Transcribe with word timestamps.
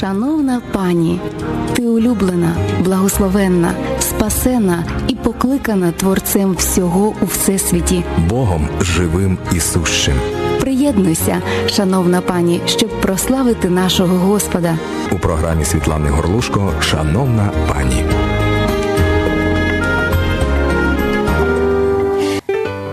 Шановна 0.00 0.62
пані, 0.72 1.20
ти 1.76 1.82
улюблена, 1.82 2.56
благословенна, 2.84 3.72
спасена 4.00 4.84
і 5.08 5.14
покликана 5.14 5.92
Творцем 5.92 6.54
всього 6.54 7.14
у 7.22 7.24
всесвіті. 7.24 8.04
Богом 8.28 8.68
живим 8.80 9.38
і 9.52 9.60
сущим. 9.60 10.14
Приєднуйся, 10.60 11.42
шановна 11.70 12.20
пані, 12.20 12.60
щоб 12.66 13.00
прославити 13.00 13.68
нашого 13.68 14.18
Господа. 14.18 14.78
У 15.12 15.18
програмі 15.18 15.64
Світлани 15.64 16.10
Горлушко 16.10 16.72
Шановна 16.80 17.50
пані. 17.68 18.04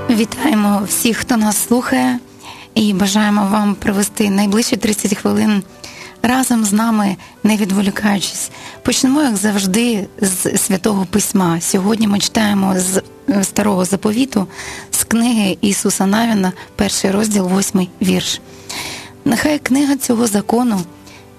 Вітаємо 0.09 0.81
всіх, 0.87 1.17
хто 1.17 1.37
нас 1.37 1.67
слухає, 1.67 2.19
і 2.75 2.93
бажаємо 2.93 3.47
вам 3.51 3.75
провести 3.75 4.29
найближчі 4.29 4.77
30 4.77 5.17
хвилин 5.17 5.63
разом 6.27 6.65
з 6.65 6.73
нами, 6.73 7.15
не 7.43 7.57
відволікаючись. 7.57 8.49
Почнемо, 8.81 9.21
як 9.21 9.37
завжди, 9.37 10.07
з 10.21 10.57
святого 10.57 11.05
письма. 11.05 11.61
Сьогодні 11.61 12.07
ми 12.07 12.19
читаємо 12.19 12.73
з 12.77 13.01
е, 13.29 13.43
старого 13.43 13.85
заповіту 13.85 14.47
з 14.91 15.03
книги 15.03 15.57
Ісуса 15.61 16.05
Навіна, 16.05 16.53
перший 16.75 17.11
розділ, 17.11 17.47
восьмий 17.47 17.89
вірш. 18.01 18.41
Нехай 19.25 19.59
книга 19.59 19.95
цього 19.95 20.27
закону 20.27 20.81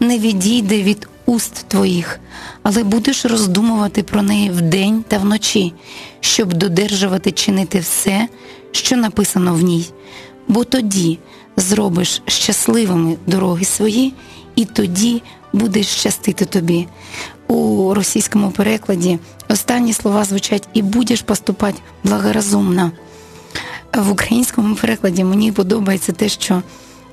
не 0.00 0.18
відійде 0.18 0.82
від 0.82 1.08
уст 1.26 1.64
твоїх, 1.68 2.20
але 2.62 2.84
будеш 2.84 3.24
роздумувати 3.24 4.02
про 4.02 4.22
неї 4.22 4.50
вдень 4.50 5.04
та 5.08 5.18
вночі, 5.18 5.72
щоб 6.20 6.52
додержувати 6.52 7.32
чинити 7.32 7.78
все, 7.78 8.28
що 8.72 8.96
написано 8.96 9.54
в 9.54 9.62
ній, 9.62 9.86
бо 10.48 10.64
тоді 10.64 11.18
зробиш 11.56 12.22
щасливими 12.26 13.16
дороги 13.26 13.64
свої, 13.64 14.14
і 14.56 14.64
тоді 14.64 15.22
буде 15.52 15.82
щастити 15.82 16.44
тобі. 16.44 16.88
У 17.48 17.94
російському 17.94 18.50
перекладі 18.50 19.18
останні 19.48 19.92
слова 19.92 20.24
звучать 20.24 20.68
і 20.74 20.82
будеш 20.82 21.22
поступати 21.22 21.78
благоразумно. 22.04 22.92
В 23.94 24.10
українському 24.10 24.74
перекладі 24.74 25.24
мені 25.24 25.52
подобається 25.52 26.12
те, 26.12 26.28
що 26.28 26.62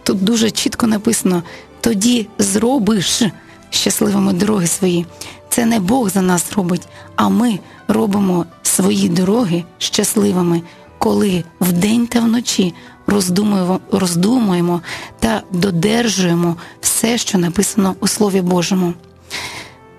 тут 0.04 0.24
дуже 0.24 0.52
чітко 0.52 0.88
написано: 0.88 1.44
тоді 1.82 2.28
зробиш 2.38 3.22
щасливими 3.70 4.34
дороги 4.34 4.68
свої. 4.68 5.06
Це 5.50 5.66
не 5.66 5.80
Бог 5.80 6.10
за 6.10 6.22
нас 6.22 6.52
робить, 6.54 6.88
а 7.16 7.30
ми 7.30 7.60
робимо 7.88 8.46
свої 8.64 9.10
дороги 9.10 9.64
щасливими, 9.78 10.62
коли 10.98 11.44
вдень 11.60 12.08
та 12.08 12.20
вночі 12.20 12.74
роздумуємо, 13.08 13.80
роздумуємо 13.92 14.82
та 15.20 15.44
додержуємо 15.52 16.56
все, 16.82 17.18
що 17.18 17.38
написано 17.38 17.96
у 18.00 18.08
Слові 18.08 18.42
Божому. 18.42 18.94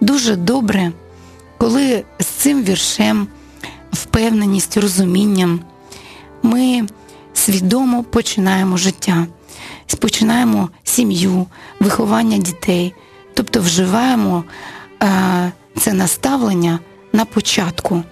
Дуже 0.00 0.36
добре, 0.36 0.92
коли 1.58 2.04
з 2.18 2.26
цим 2.26 2.64
віршем, 2.64 3.28
впевненістю, 3.92 4.80
розумінням 4.80 5.60
ми 6.42 6.86
свідомо 7.34 8.02
починаємо 8.02 8.76
життя, 8.76 9.26
починаємо 10.04 10.68
сім'ю, 10.82 11.46
виховання 11.80 12.38
дітей, 12.38 12.94
тобто 13.34 13.60
вживаємо 13.60 14.44
е, 15.02 15.52
це 15.78 15.92
наставлення 15.92 16.78
на 17.12 17.24
початку. 17.24 18.02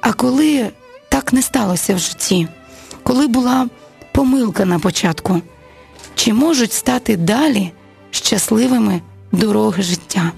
А 0.00 0.12
коли 0.12 0.70
так 1.08 1.32
не 1.32 1.42
сталося 1.42 1.94
в 1.94 1.98
житті, 1.98 2.48
коли 3.02 3.26
була 3.26 3.68
помилка 4.16 4.64
на 4.64 4.78
початку, 4.78 5.42
чи 6.14 6.32
можуть 6.32 6.72
стати 6.72 7.16
далі 7.16 7.72
щасливими 8.10 9.00
дороги 9.32 9.82
життя? 9.82 10.32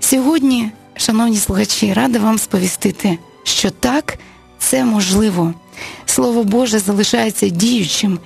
Сьогодні, 0.00 0.70
шановні 0.96 1.36
слухачі, 1.36 1.92
рада 1.92 2.18
вам 2.18 2.38
сповістити, 2.38 3.18
що 3.42 3.70
так 3.70 4.18
це 4.58 4.84
можливо. 4.84 5.54
Слово 6.06 6.44
Боже 6.44 6.78
залишається 6.78 7.48
діючим 7.48 8.18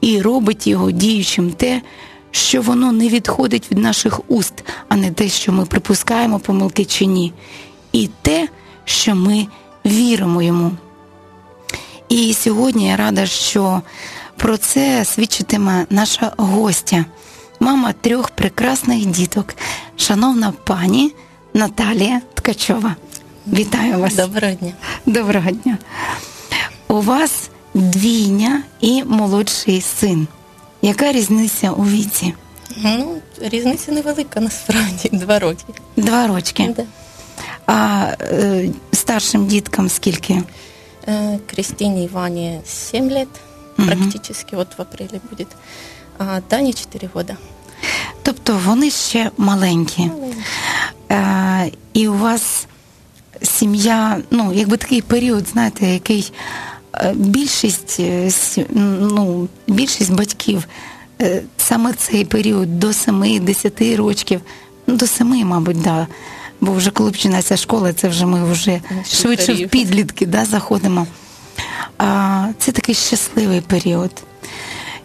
і 0.00 0.22
робить 0.22 0.66
його 0.66 0.90
діючим 0.90 1.50
те, 1.50 1.82
що 2.30 2.62
воно 2.62 2.92
не 2.92 3.08
відходить 3.08 3.70
від 3.70 3.78
наших 3.78 4.20
уст, 4.30 4.54
а 4.88 4.96
не 4.96 5.10
те, 5.10 5.28
що 5.28 5.52
ми 5.52 5.66
припускаємо 5.66 6.38
помилки 6.38 6.84
чи 6.84 7.06
ні, 7.06 7.32
і 7.92 8.10
те, 8.22 8.48
що 8.84 9.14
ми 9.14 9.46
віримо 9.86 10.42
йому. 10.42 10.70
І 12.14 12.34
сьогодні 12.34 12.88
я 12.88 12.96
рада, 12.96 13.26
що 13.26 13.82
про 14.36 14.56
це 14.56 15.04
свідчитиме 15.04 15.86
наша 15.90 16.32
гостя, 16.36 17.04
мама 17.60 17.92
трьох 17.92 18.30
прекрасних 18.30 19.06
діток, 19.06 19.54
шановна 19.96 20.52
пані 20.64 21.12
Наталія 21.54 22.20
Ткачова. 22.34 22.96
Вітаю 23.46 23.98
вас. 23.98 24.14
Доброго 24.14 24.54
дня. 24.54 24.72
Доброго 25.06 25.50
дня. 25.50 25.78
У 26.88 27.00
вас 27.00 27.50
двійня 27.74 28.62
і 28.80 29.04
молодший 29.04 29.80
син. 29.80 30.26
Яка 30.82 31.12
різниця 31.12 31.70
у 31.70 31.84
віці? 31.84 32.34
Ну, 32.76 33.16
різниця 33.40 33.92
невелика 33.92 34.40
насправді, 34.40 35.10
два 35.12 35.38
роки. 35.38 35.64
Два 35.96 36.26
рочки. 36.26 36.74
Да. 36.76 36.84
А 37.66 38.06
е, 38.20 38.68
старшим 38.92 39.46
діткам 39.46 39.88
скільки? 39.88 40.42
Э, 41.06 41.38
Кристине 41.46 42.04
и 42.04 42.08
Ване 42.08 42.60
7 42.66 43.10
лет, 43.10 43.28
Мгм. 43.76 43.88
практически 43.88 44.54
вот 44.56 44.68
в 44.78 44.82
апреле 44.82 45.20
будет. 45.30 45.48
А 46.18 46.40
Дане 46.50 46.72
4 46.72 47.08
года. 47.14 47.36
Тобто 48.22 48.60
вони 48.64 48.90
ще 48.90 49.30
маленькі. 49.36 50.10
Е, 51.10 51.70
і 51.92 52.08
у 52.08 52.14
вас 52.14 52.66
сім'я, 53.42 54.18
ну, 54.30 54.52
якби 54.52 54.76
такий 54.76 55.02
період, 55.02 55.48
знаєте, 55.48 55.86
який 55.86 56.32
е, 56.94 57.12
більшість, 57.16 57.96
е, 58.00 58.30
ну, 59.00 59.48
більшість 59.66 60.12
батьків 60.12 60.64
е, 61.22 61.42
саме 61.56 61.92
цей 61.92 62.24
період 62.24 62.78
до 62.80 62.86
7-10 62.92 63.96
років, 63.96 64.40
ну, 64.86 64.96
до 64.96 65.06
7, 65.06 65.46
мабуть, 65.46 65.82
да. 65.82 66.06
Бо 66.64 66.72
вже 66.72 66.90
коли 66.90 67.10
починається 67.10 67.56
школа, 67.56 67.92
це 67.92 68.08
вже 68.08 68.26
ми 68.26 68.52
вже 68.52 68.80
швидше 69.06 69.54
в 69.54 69.68
підлітки 69.68 70.26
да, 70.26 70.44
заходимо. 70.44 71.06
А, 71.98 72.46
це 72.58 72.72
такий 72.72 72.94
щасливий 72.94 73.60
період. 73.60 74.10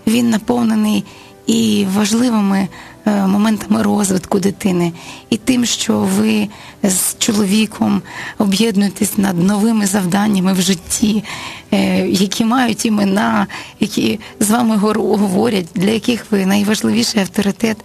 Він 0.07 0.29
наповнений 0.29 1.05
і 1.47 1.87
важливими 1.95 2.67
е, 3.05 3.27
моментами 3.27 3.83
розвитку 3.83 4.39
дитини, 4.39 4.93
і 5.29 5.37
тим, 5.37 5.65
що 5.65 5.99
ви 5.99 6.47
з 6.83 7.15
чоловіком 7.17 8.01
об'єднуєтесь 8.37 9.17
над 9.17 9.43
новими 9.43 9.85
завданнями 9.85 10.53
в 10.53 10.61
житті, 10.61 11.23
е, 11.71 12.07
які 12.07 12.45
мають 12.45 12.85
імена, 12.85 13.47
які 13.79 14.19
з 14.39 14.49
вами 14.49 14.77
говорять, 14.77 15.67
для 15.75 15.89
яких 15.89 16.25
ви 16.31 16.45
найважливіший 16.45 17.21
авторитет. 17.21 17.77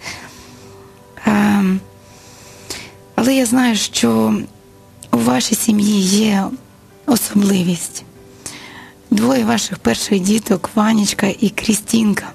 Ем, 3.24 3.24
Але 3.24 3.34
я 3.34 3.46
знаю, 3.46 3.76
що 3.76 4.34
у 5.12 5.18
вашій 5.18 5.54
сім'ї 5.54 6.00
є 6.00 6.44
особливість. 7.06 8.04
Двоє 9.10 9.44
ваших 9.44 9.78
перших 9.78 10.20
діток, 10.20 10.70
Ванечка 10.74 11.26
і 11.40 11.50
Крістінка, 11.50 12.26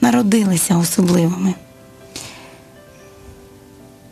народилися 0.00 0.76
особливими. 0.76 1.54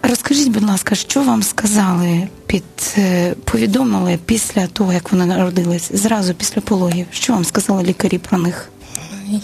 Розкажіть, 0.02 0.48
будь 0.48 0.62
ласка, 0.62 0.94
що 0.94 1.22
вам 1.22 1.42
сказали 1.42 2.28
під 2.46 2.64
е, 2.98 3.34
повідомили 3.44 4.18
після 4.26 4.66
того, 4.66 4.92
як 4.92 5.12
вони 5.12 5.26
народились, 5.26 5.92
зразу 5.92 6.34
після 6.34 6.60
пологів? 6.60 7.06
Що 7.10 7.32
вам 7.32 7.44
сказали 7.44 7.82
лікарі 7.82 8.18
про 8.18 8.38
них? 8.38 8.70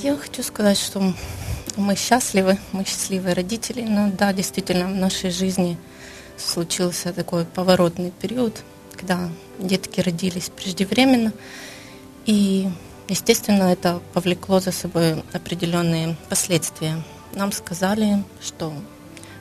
Я 0.02 0.16
хочу 0.16 0.42
сказать, 0.42 0.78
что 0.78 1.14
мы 1.76 1.96
счастливы, 1.96 2.58
мы 2.72 2.84
счастливые 2.84 3.34
родители, 3.34 3.82
но 3.88 4.10
да, 4.18 4.32
действительно, 4.32 4.86
в 4.86 4.96
нашей 4.96 5.30
жизни 5.30 5.76
случился 6.37 7.13
такой 7.13 7.45
поворотный 7.45 8.11
период, 8.11 8.63
когда 8.93 9.29
детки 9.59 9.99
родились 10.01 10.49
преждевременно, 10.49 11.33
и, 12.25 12.69
естественно, 13.07 13.63
это 13.63 14.01
повлекло 14.13 14.59
за 14.59 14.71
собой 14.71 15.23
определенные 15.33 16.15
последствия. 16.29 17.03
Нам 17.33 17.51
сказали, 17.51 18.23
что 18.41 18.73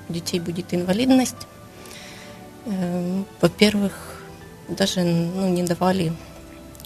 у 0.09 0.13
детей 0.13 0.41
будет 0.41 0.75
инвалидность. 0.75 1.47
Э, 2.67 3.23
Во-первых, 3.41 4.23
даже 4.69 5.03
ну, 5.03 5.49
не 5.49 5.63
давали 5.63 6.13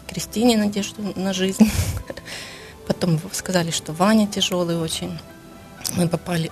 Кристине 0.07 0.57
надежду 0.57 1.03
на 1.17 1.33
жизнь. 1.33 1.71
Потом 2.87 3.21
сказали, 3.33 3.71
что 3.71 3.93
Ваня 3.93 4.27
тяжелый 4.27 4.77
очень. 4.77 5.19
Мы 5.97 6.09
попали 6.09 6.51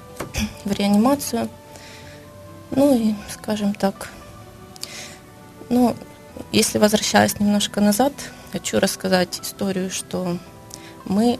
в 0.64 0.72
реанимацию. 0.72 1.48
Ну 2.70 2.96
и, 2.96 3.14
скажем 3.30 3.74
так, 3.74 4.08
ну, 5.68 5.94
если 6.52 6.78
возвращаясь 6.78 7.38
немножко 7.40 7.80
назад, 7.80 8.12
хочу 8.52 8.78
рассказать 8.80 9.40
историю, 9.42 9.90
что 9.90 10.38
мы 11.04 11.38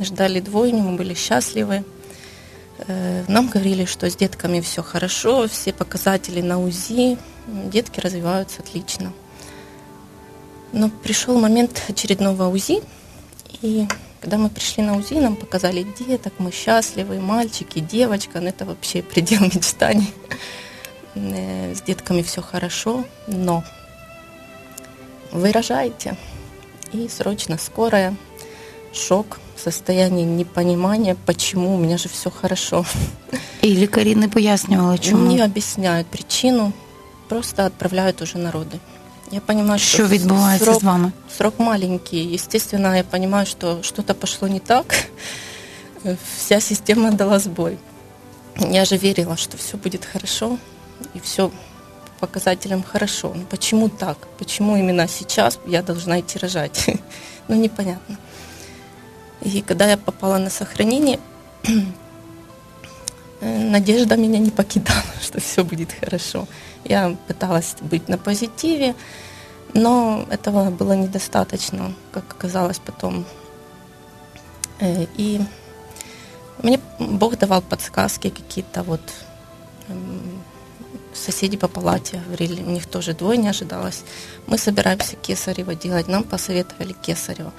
ждали 0.00 0.40
двойню, 0.40 0.82
мы 0.82 0.96
были 0.96 1.14
счастливы. 1.14 1.84
Э, 2.86 3.24
Нам 3.28 3.48
говорили, 3.48 3.84
что 3.84 4.10
с 4.10 4.16
детками 4.16 4.60
все 4.60 4.82
хорошо, 4.82 5.48
все 5.48 5.72
показатели 5.72 6.40
на 6.40 6.60
УЗИ, 6.60 7.18
детки 7.46 8.00
развиваются 8.00 8.62
отлично. 8.62 9.12
Но 10.72 10.90
пришел 10.90 11.38
момент 11.38 11.82
очередного 11.88 12.48
УЗИ, 12.48 12.82
и 13.62 13.86
когда 14.23 14.37
мы 14.37 14.49
пришли 14.49 14.83
на 14.83 14.97
УЗИ, 14.97 15.15
нам 15.19 15.35
показали 15.35 15.85
деток, 15.99 16.33
мы 16.39 16.51
счастливы, 16.51 17.19
мальчики, 17.19 17.79
девочка, 17.79 18.39
ну 18.41 18.47
это 18.49 18.65
вообще 18.65 19.01
предел 19.01 19.41
мечтаний. 19.41 20.13
Э, 21.15 21.73
С 21.73 21.81
детками 21.81 22.21
все 22.21 22.41
хорошо, 22.41 23.03
но 23.27 23.63
вы 25.31 25.51
рожаете, 25.51 26.15
и 26.93 27.07
срочно 27.07 27.57
скорая, 27.57 28.15
шок, 28.93 29.39
состояние 29.57 30.25
непонимания, 30.25 31.15
почему, 31.25 31.75
у 31.75 31.77
меня 31.77 31.97
же 31.97 32.09
все 32.09 32.29
хорошо. 32.29 32.85
І 33.61 33.67
лікарі 33.67 34.15
не 34.15 34.27
пояснювали, 34.27 34.97
чому. 34.97 35.31
Не 35.33 35.43
объясняют 35.43 36.07
причину, 36.07 36.71
просто 37.27 37.65
отправляют 37.65 38.21
уже 38.21 38.37
на 38.37 38.51
роды. 38.51 38.79
Я 39.34 39.40
понимаю, 39.40 39.78
что 39.78 39.88
Що 39.88 40.06
відбувається 40.06 40.64
срок, 40.64 40.80
з 40.80 40.84
вами? 40.84 41.12
срок 41.36 41.54
маленький. 41.58 42.34
Естественно, 42.34 42.96
я 42.96 43.02
понимаю, 43.02 43.46
что 43.46 43.82
что-то 43.82 44.14
пошло 44.14 44.48
не 44.48 44.58
так. 44.60 44.94
Вся 46.36 46.60
система 46.60 47.10
дала 47.10 47.38
сбой. 47.38 47.78
Я 48.70 48.84
же 48.84 48.96
верила, 48.96 49.36
что 49.36 49.56
все 49.56 49.76
будет 49.76 50.04
хорошо, 50.12 50.58
и 51.16 51.18
все 51.18 51.48
по 51.48 52.26
показателям 52.26 52.84
хорошо. 52.92 53.32
Но 53.34 53.42
почему 53.50 53.88
так? 53.88 54.16
Почему 54.38 54.76
именно 54.76 55.08
сейчас 55.08 55.58
я 55.66 55.82
должна 55.82 56.20
идти 56.20 56.38
рожать? 56.38 56.90
Ну, 57.48 57.56
непонятно. 57.56 58.16
И 59.42 59.60
когда 59.60 59.86
я 59.90 59.96
попала 59.98 60.38
на 60.38 60.50
сохранение, 60.50 61.18
надежда 63.44 64.16
меня 64.16 64.38
не 64.38 64.50
покидала, 64.50 65.02
что 65.22 65.40
все 65.40 65.64
будет 65.64 65.92
хорошо. 65.92 66.46
Я 66.84 67.16
пыталась 67.26 67.76
быть 67.80 68.08
на 68.08 68.18
позитиве, 68.18 68.94
но 69.74 70.26
этого 70.30 70.70
было 70.70 70.92
недостаточно, 70.92 71.94
как 72.12 72.24
оказалось 72.30 72.78
потом. 72.78 73.24
Э, 74.80 75.06
И 75.16 75.40
мне 76.62 76.80
Бог 76.98 77.38
давал 77.38 77.62
подсказки 77.62 78.30
какие-то 78.30 78.82
вот 78.82 79.00
м, 79.88 80.42
соседи 81.12 81.56
по 81.56 81.68
палате 81.68 82.22
говорили, 82.26 82.62
у 82.62 82.70
них 82.70 82.86
тоже 82.86 83.12
двое 83.12 83.38
не 83.38 83.48
ожидалось. 83.48 84.02
Мы 84.46 84.58
собираемся 84.58 85.16
кесарево 85.16 85.74
делать, 85.74 86.08
нам 86.08 86.24
посоветовали 86.24 86.92
кесарево. 86.92 87.52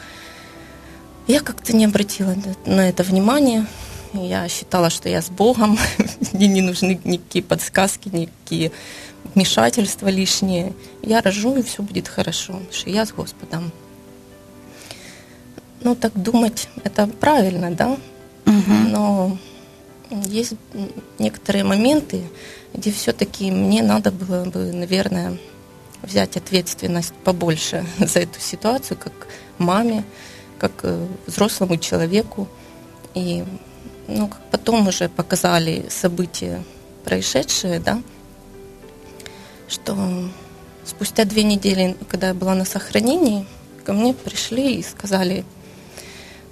Я 1.28 1.40
как-то 1.42 1.76
не 1.76 1.86
обратила 1.86 2.36
на 2.66 2.90
это 2.90 3.04
внимания. 3.04 3.66
Я 4.13 4.48
считала, 4.48 4.90
что 4.90 5.10
я 5.10 5.22
с 5.22 5.30
Богом, 5.30 5.78
мне 6.34 6.48
не 6.48 6.62
нужны 6.62 7.00
никакие 7.04 7.44
подсказки, 7.44 8.10
никакие 8.10 8.72
вмешательства 9.34 10.07
лишние. 10.07 10.74
Я 11.02 11.22
рожу, 11.22 11.57
и 11.57 11.63
все 11.63 11.84
будет 11.84 12.07
хорошо, 12.07 12.60
что 12.72 12.90
я 12.90 13.06
с 13.06 13.12
Господом. 13.12 13.72
Ну, 15.81 15.96
так 15.96 16.13
думать, 16.13 16.69
это 16.84 17.07
правильно, 17.07 17.72
да? 17.72 17.98
Мгм. 18.46 18.92
Но 18.92 19.38
есть 20.25 20.54
некоторые 21.19 21.63
моменты, 21.63 22.24
где 22.74 22.92
все-таки 22.92 23.51
мне 23.51 23.84
надо 23.84 24.12
было 24.12 24.46
бы, 24.46 24.72
наверное, 24.72 25.38
взять 26.01 26.38
ответственность 26.38 27.13
побольше 27.24 27.86
за 28.00 28.19
эту 28.19 28.40
ситуацию, 28.40 28.98
как 28.98 29.28
маме, 29.58 30.04
как 30.60 30.72
э, 30.84 31.08
взрослому 31.28 31.78
человеку. 31.78 32.48
И 33.13 33.44
ну, 34.07 34.28
как 34.28 34.40
потом 34.52 34.88
уже 34.88 35.10
показали 35.10 35.86
события 35.90 36.63
происшедшие, 37.04 37.80
да, 37.80 38.02
что 39.68 39.96
спустя 40.86 41.25
две 41.25 41.44
недели, 41.44 41.96
когда 42.07 42.28
я 42.28 42.34
была 42.34 42.56
на 42.56 42.66
сохранении, 42.66 43.46
ко 43.84 43.94
мне 43.94 44.13
пришли 44.13 44.75
и 44.75 44.84
сказали, 44.84 45.46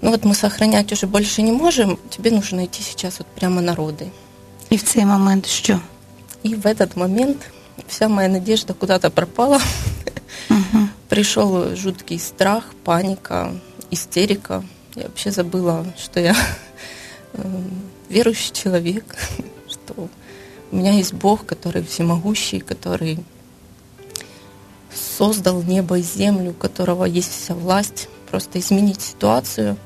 ну 0.01 0.11
вот 0.11 0.25
мы 0.25 0.35
сохранять 0.35 0.91
уже 0.91 1.07
больше 1.07 1.41
не 1.41 1.51
можем, 1.51 2.00
тебе 2.09 2.31
нужно 2.31 2.65
идти 2.65 2.83
сейчас 2.83 3.19
вот 3.19 3.27
прямо 3.27 3.61
на 3.61 3.75
роды. 3.75 4.11
І 4.69 4.75
в 4.75 4.83
цей 4.83 5.06
момент 5.06 5.45
що? 5.45 5.79
И 6.44 6.56
в 6.56 6.65
этот 6.65 6.97
момент 6.97 7.38
вся 7.88 8.07
моя 8.07 8.27
надежда 8.27 8.73
куда-то 8.73 9.09
пропала. 9.09 9.61
Угу. 10.49 10.88
Пришел 11.09 11.75
жуткий 11.75 12.19
страх, 12.19 12.63
паника, 12.83 13.51
истерика. 13.91 14.63
Я 14.95 15.03
вообще 15.03 15.31
забыла, 15.31 15.85
что 15.97 16.19
я 16.19 16.35
верующий 18.09 18.53
человек, 18.53 19.15
что 19.69 20.09
у 20.71 20.75
меня 20.75 20.91
есть 20.94 21.13
Бог, 21.13 21.45
который 21.45 21.83
всемогущий, 21.83 22.59
который 22.59 23.19
создал 25.18 25.62
небо 25.63 26.00
и 26.00 26.01
землю, 26.01 26.51
у 26.51 26.53
которого 26.53 27.06
есть 27.06 27.31
вся 27.31 27.53
власть, 27.53 28.09
просто 28.30 28.59
изменить 28.59 29.01
ситуацию. 29.01 29.77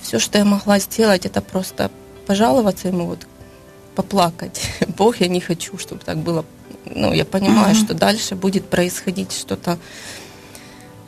Все, 0.00 0.18
что 0.18 0.38
я 0.38 0.44
могла 0.44 0.78
сделать, 0.78 1.26
это 1.26 1.40
просто 1.40 1.90
пожаловаться 2.26 2.88
ему, 2.88 3.06
вот, 3.06 3.26
поплакать. 3.94 4.60
Бог, 4.96 5.20
я 5.20 5.28
не 5.28 5.40
хочу, 5.40 5.78
чтобы 5.78 6.02
так 6.04 6.18
было. 6.18 6.44
Ну, 6.84 7.12
я 7.12 7.24
понимаю, 7.24 7.74
Мгм. 7.74 7.84
что 7.84 7.94
дальше 7.94 8.34
будет 8.34 8.68
происходить 8.68 9.32
что-то 9.32 9.78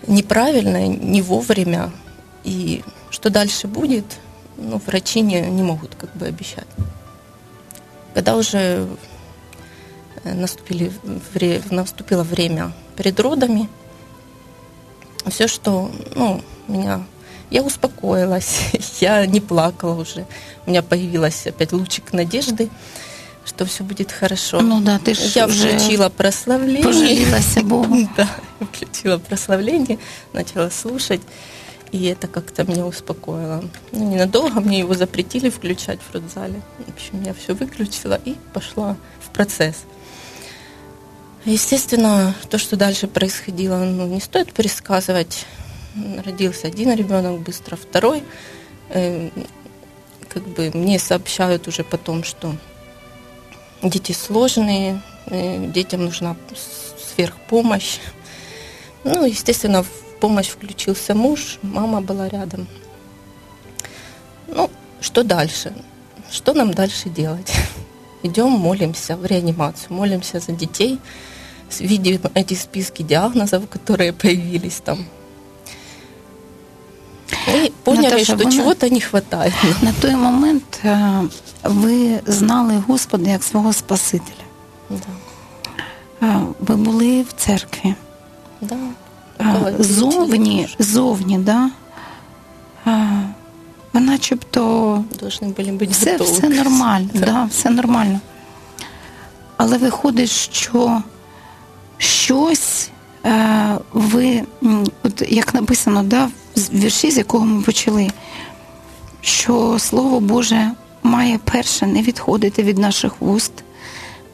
неправильное, 0.06 0.88
не 0.88 1.22
вовремя. 1.22 1.92
И 2.44 2.82
что 3.10 3.30
дальше 3.30 3.66
будет, 3.68 4.04
ну, 4.60 4.80
врачи 4.86 5.20
не, 5.22 5.40
не 5.40 5.62
могут 5.62 5.94
как 5.94 6.14
бы 6.16 6.26
обещать. 6.26 6.66
Когда 8.14 8.36
уже 8.36 8.86
э, 10.24 10.34
наступили 10.34 10.92
вре- 11.34 11.62
наступило 11.70 12.22
время 12.22 12.72
перед 12.96 13.20
родами, 13.20 13.68
все, 15.26 15.48
что, 15.48 15.90
ну, 16.14 16.42
меня, 16.68 17.04
я 17.50 17.62
успокоилась, 17.62 18.60
я 19.00 19.26
не 19.26 19.40
плакала 19.40 20.00
уже, 20.00 20.26
у 20.66 20.70
меня 20.70 20.82
появилась 20.82 21.46
опять 21.46 21.72
лучик 21.72 22.12
надежды, 22.12 22.68
что 23.44 23.64
все 23.64 23.84
будет 23.84 24.12
хорошо. 24.12 24.60
Ну 24.60 24.80
да, 24.80 24.98
ти 24.98 25.14
ж 25.14 25.36
я 25.36 25.46
включила 25.46 26.08
прославление. 26.08 26.82
пожалілася 26.84 27.62
Богу. 27.62 27.96
Да, 28.16 28.28
включила 28.72 29.18
прославление, 29.18 29.98
начала 30.32 30.70
слушать, 30.70 31.20
и 31.92 32.04
это 32.04 32.28
как-то 32.28 32.64
меня 32.64 32.86
успокоило. 32.86 33.64
Ну, 33.92 34.10
ненадолго 34.10 34.60
мне 34.60 34.78
его 34.78 34.94
запретили 34.94 35.50
включать 35.50 35.98
в 36.00 36.14
родзале. 36.14 36.60
В 36.86 36.92
общем, 36.92 37.22
я 37.24 37.34
все 37.34 37.54
выключила 37.54 38.20
и 38.24 38.36
пошла 38.52 38.96
в 39.20 39.30
процесс. 39.30 39.84
Естественно, 41.44 42.34
то, 42.48 42.58
что 42.58 42.76
дальше 42.76 43.08
происходило, 43.08 43.78
ну, 43.78 44.06
не 44.06 44.20
стоит 44.20 44.52
пересказывать. 44.52 45.46
Родился 46.24 46.68
один 46.68 46.94
ребенок, 46.94 47.40
быстро 47.40 47.76
второй. 47.76 48.22
Э, 48.90 49.30
Как 50.28 50.44
бы 50.44 50.70
мне 50.74 50.98
сообщают 50.98 51.66
уже 51.66 51.82
потом, 51.82 52.22
что 52.22 52.54
дети 53.82 54.12
сложные, 54.12 55.02
э, 55.26 55.66
детям 55.72 56.04
нужна 56.04 56.36
сверхпомощь. 57.14 57.98
Ну, 59.02 59.24
естественно, 59.24 59.84
помощь 60.19 60.49
включился 60.49 61.13
муж, 61.15 61.57
мама 61.61 62.01
была 62.01 62.29
рядом. 62.29 62.67
Ну, 64.47 64.69
что 65.01 65.23
дальше? 65.23 65.73
Что 66.31 66.53
нам 66.53 66.73
дальше 66.73 67.09
делать? 67.09 67.53
Идем, 68.23 68.51
молимся 68.51 69.15
в 69.15 69.25
реанимацию, 69.25 69.93
молимся 69.93 70.39
за 70.39 70.51
детей, 70.51 70.99
с- 71.69 71.81
видим 71.81 72.19
эти 72.33 72.55
списки 72.55 73.03
диагнозов, 73.03 73.61
которые 73.69 74.11
появились 74.13 74.79
там. 74.83 75.05
И 77.47 77.71
поняли, 77.83 78.03
Наташа, 78.05 78.23
что 78.23 78.37
вона- 78.37 78.51
чего-то 78.51 78.89
не 78.89 79.01
хватает. 79.01 79.53
На 79.81 79.93
той 79.93 80.15
момент 80.15 80.79
е, 80.85 81.21
ви 81.63 82.19
знали 82.25 82.83
Господа 82.87 83.29
як 83.29 83.43
свого 83.43 83.73
Спасителя. 83.73 84.45
Да. 84.89 84.97
Е, 86.27 86.39
Ви 86.59 86.75
були 86.75 87.21
в 87.21 87.33
церкві. 87.33 87.95
Да. 88.61 88.77
Е, 89.39 89.49
Около 89.49 89.65
девяти 89.71 89.83
Зовні, 89.83 90.57
лет 90.61 90.75
уже 90.79 90.89
зовні, 90.91 91.37
да? 91.37 91.69
Е, 92.87 93.09
ви 93.93 93.99
начебто 94.01 94.61
должны 95.23 95.53
были 95.53 95.77
быть 95.77 95.91
все, 95.91 96.17
готовы. 96.17 96.23
все 96.31 96.49
нормально, 96.49 97.09
Да. 97.13 97.25
да, 97.25 97.43
все 97.45 97.69
нормально. 97.69 98.19
Але 99.57 99.77
виходить, 99.77 100.29
що 100.29 101.01
щось 101.97 102.89
е, 103.25 103.77
ви, 103.93 104.43
м, 104.63 104.83
от 105.03 105.23
як 105.29 105.53
написано, 105.53 106.03
да, 106.03 106.25
в 106.55 106.69
вірші, 106.73 107.11
з 107.11 107.17
якого 107.17 107.45
ми 107.45 107.61
почали, 107.61 108.09
що 109.21 109.79
Слово 109.79 110.19
Боже 110.19 110.71
має 111.03 111.37
перше 111.37 111.87
не 111.87 112.01
відходити 112.01 112.63
від 112.63 112.77
наших 112.77 113.21
вуст. 113.21 113.51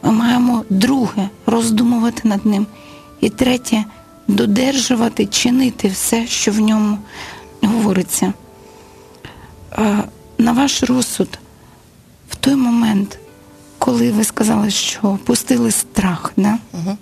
Ми 0.03 0.12
маємо 0.12 0.63
друге 0.70 1.30
роздумувати 1.46 2.22
над 2.27 2.46
ним. 2.46 2.68
І 3.20 3.30
третє 3.30 3.84
додержувати, 4.27 5.25
чинити 5.25 5.88
все, 5.88 6.27
що 6.27 6.51
в 6.51 6.60
ньому 6.60 6.98
говориться. 7.62 8.34
Е, 9.77 10.03
На 10.38 10.51
ваш 10.51 10.84
розсуд, 10.84 11.39
в 12.30 12.36
той 12.36 12.56
момент, 12.56 13.20
коли 13.77 14.12
ви 14.12 14.24
сказали, 14.24 14.70
що 14.72 15.20
пустили 15.25 15.72
страх, 15.72 16.34
да? 16.38 16.58
Мгм. 16.74 16.98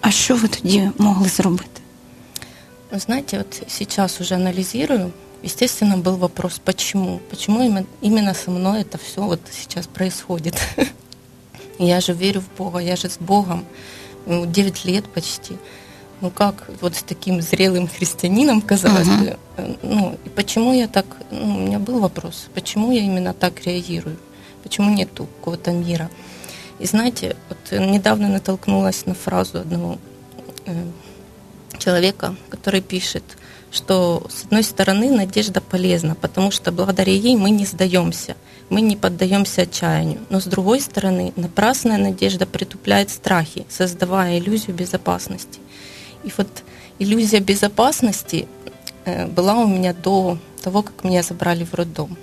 а 0.00 0.10
що 0.10 0.36
ви 0.36 0.48
тоді 0.48 0.90
могли 0.98 1.28
зробити? 1.28 1.80
Вы 2.92 2.98
знаете, 2.98 3.38
вот 3.38 3.62
сейчас 3.68 4.20
уже 4.20 4.34
анализирую, 4.34 5.12
естественно, 5.44 5.96
был 5.96 6.16
вопрос, 6.16 6.58
почему? 6.64 7.20
Почему 7.30 7.58
именно, 7.62 7.84
именно 8.02 8.34
со 8.34 8.50
мной 8.50 8.80
это 8.80 8.98
все 8.98 9.20
вот 9.20 9.40
сейчас 9.52 9.86
происходит? 9.86 10.54
Я 11.78 12.00
же 12.00 12.12
верю 12.12 12.40
в 12.40 12.58
Бога, 12.58 12.80
я 12.80 12.96
же 12.96 13.06
с 13.08 13.18
Богом, 13.20 13.64
ну, 14.26 14.46
9 14.46 14.84
лет 14.86 15.04
почти. 15.14 15.54
Ну 16.21 16.29
как 16.29 16.67
вот 16.81 16.95
с 16.95 17.03
таким 17.03 17.41
зрелым 17.41 17.87
христианином, 17.87 18.61
казалось 18.61 19.07
Мгм. 19.07 19.25
бы, 19.25 19.37
ну 19.83 20.17
и 20.25 20.29
почему 20.29 20.73
я 20.73 20.87
так, 20.87 21.05
ну, 21.29 21.57
у 21.57 21.59
меня 21.59 21.79
был 21.79 21.99
вопрос, 21.99 22.47
почему 22.53 22.91
я 22.91 23.01
именно 23.01 23.33
так 23.33 23.65
реагирую, 23.65 24.17
почему 24.63 24.89
нету 24.93 25.27
какого-то 25.39 25.71
мира. 25.71 26.09
И 26.79 26.85
знаете, 26.85 27.35
вот 27.49 27.79
недавно 27.79 28.27
натолкнулась 28.29 29.05
на 29.05 29.13
фразу 29.13 29.59
одного 29.59 29.97
э, 30.65 30.85
человека, 31.77 32.35
который 32.49 32.81
пишет, 32.81 33.23
что 33.71 34.25
с 34.29 34.45
одной 34.45 34.63
стороны 34.63 35.11
надежда 35.11 35.59
полезна, 35.61 36.15
потому 36.15 36.51
что 36.51 36.71
благодаря 36.71 37.11
ей 37.13 37.35
мы 37.35 37.49
не 37.49 37.65
сдаемся, 37.65 38.35
мы 38.69 38.81
не 38.81 38.95
поддаемся 38.95 39.63
отчаянию. 39.63 40.19
Но 40.29 40.39
с 40.39 40.45
другой 40.45 40.79
стороны, 40.79 41.33
напрасная 41.35 41.97
надежда 41.97 42.45
притупляет 42.45 43.09
страхи, 43.09 43.65
создавая 43.69 44.39
иллюзию 44.39 44.75
безопасности. 44.75 45.59
И 46.25 46.31
вот 46.37 46.47
иллюзия 46.99 47.39
безопасности 47.39 48.47
э, 49.05 49.27
была 49.27 49.55
у 49.55 49.67
меня 49.67 49.93
до 49.93 50.37
того, 50.61 50.81
как 50.81 51.03
меня 51.03 51.23
забрали 51.23 51.63
в 51.63 51.73
роддом. 51.73 52.17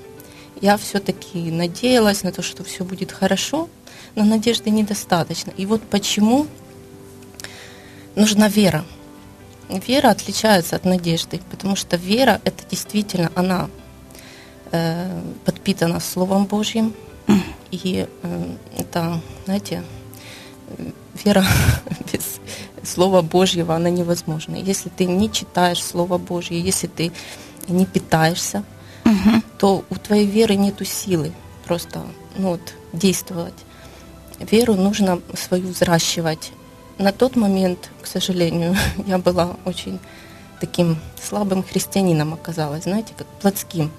Я 0.60 0.76
все-таки 0.76 1.50
надеялась 1.50 2.24
на 2.24 2.32
то, 2.32 2.42
что 2.42 2.64
все 2.64 2.84
будет 2.84 3.12
хорошо, 3.12 3.68
но 4.14 4.24
надежды 4.24 4.70
недостаточно. 4.70 5.52
И 5.56 5.66
вот 5.66 5.82
почему 5.82 6.46
нужна 8.16 8.48
вера. 8.48 8.84
Вера 9.68 10.10
отличается 10.10 10.76
от 10.76 10.84
надежды, 10.84 11.40
потому 11.50 11.76
что 11.76 11.96
вера 11.96 12.40
это 12.44 12.64
действительно 12.68 13.30
она 13.34 13.70
э, 14.72 15.20
подпитана 15.44 16.00
Словом 16.00 16.46
Божьим, 16.46 16.94
и 17.70 18.06
э, 18.22 18.56
это, 18.76 19.20
знаете, 19.44 19.82
э, 20.68 20.90
вера 21.24 21.44
без 22.12 22.41
Слова 22.84 23.22
Божьего 23.22 23.74
она 23.74 23.90
невозможна. 23.90 24.56
Если 24.56 24.88
ты 24.88 25.06
не 25.06 25.30
читаешь 25.30 25.82
Слово 25.82 26.18
Божье, 26.18 26.60
если 26.60 26.86
ты 26.86 27.12
не 27.68 27.86
питаешься, 27.86 28.64
Угу. 29.04 29.42
то 29.58 29.84
у 29.90 29.94
твоей 29.96 30.26
веры 30.26 30.54
нету 30.54 30.84
силы 30.84 31.32
просто 31.64 32.02
ну, 32.36 32.50
вот, 32.50 32.74
действовать. 32.92 33.54
Веру 34.38 34.74
нужно 34.74 35.20
свою 35.34 35.68
взращивать. 35.68 36.52
На 36.98 37.12
тот 37.12 37.36
момент, 37.36 37.90
к 38.00 38.06
сожалению, 38.06 38.76
я 39.06 39.18
была 39.18 39.56
очень 39.64 39.98
таким 40.60 40.98
слабым 41.20 41.62
христианином 41.62 42.34
оказалась, 42.34 42.84
знаете, 42.84 43.12
как 43.16 43.26
плотским. 43.40 43.90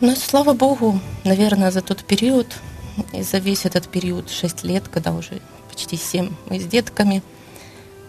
Но 0.00 0.14
слава 0.14 0.52
Богу, 0.52 1.00
наверное, 1.24 1.70
за 1.70 1.80
тот 1.80 2.04
период, 2.04 2.46
и 3.14 3.22
за 3.22 3.38
весь 3.38 3.64
этот 3.64 3.88
период, 3.88 4.30
6 4.30 4.64
лет, 4.64 4.88
когда 4.88 5.12
уже 5.12 5.40
почти 5.76 5.98
7 5.98 6.34
мы 6.48 6.58
с 6.58 6.64
детками, 6.64 7.22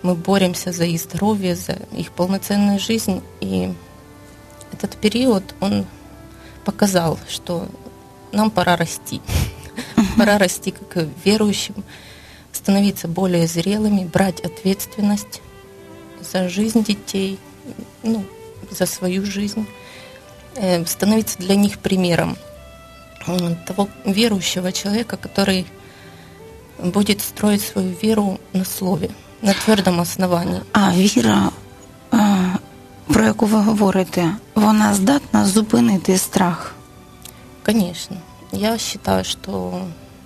мы 0.02 0.16
боремся 0.16 0.72
за 0.72 0.86
их 0.86 1.02
здоровье, 1.02 1.54
за 1.54 1.74
их 1.92 2.14
полноценную 2.14 2.80
жизнь. 2.80 3.22
И 3.42 3.74
этот 4.72 4.96
период, 4.96 5.44
он 5.60 5.86
показал, 6.64 7.20
что 7.28 7.68
нам 8.32 8.52
пора 8.52 8.78
расти. 8.78 9.22
Пора 10.18 10.38
расти 10.38 10.72
как 10.72 11.08
верующим, 11.26 11.76
становиться 12.54 13.10
более 13.10 13.48
зрелыми, 13.48 14.06
брать 14.06 14.40
ответственность 14.40 15.42
за 16.22 16.48
жизнь 16.48 16.86
детей, 16.86 17.38
ну, 18.02 18.24
за 18.72 18.86
свою 18.86 19.26
жизнь, 19.26 19.68
э, 20.56 20.86
становиться 20.86 21.38
для 21.38 21.56
них 21.56 21.80
примером 21.80 22.38
э, 23.28 23.56
того 23.68 23.90
верующего 24.06 24.72
человека, 24.72 25.18
который 25.18 25.68
будет 26.84 27.22
строить 27.22 27.62
свою 27.62 27.96
веру 28.04 28.40
на 28.54 28.66
слове, 28.66 29.10
на 29.42 29.54
твердом 29.54 30.00
основании. 30.00 30.62
А 30.72 30.92
віра, 30.92 31.52
е, 32.14 32.58
про 33.08 33.24
яку 33.24 33.46
ви 33.46 33.60
говорите, 33.60 34.36
вона 34.56 34.94
здатна 34.94 35.46
зупинити 35.46 36.18
страх. 36.18 36.74
Конечно. 37.64 38.18
Я 38.52 38.78
считаю, 38.78 39.26
что, 39.26 39.82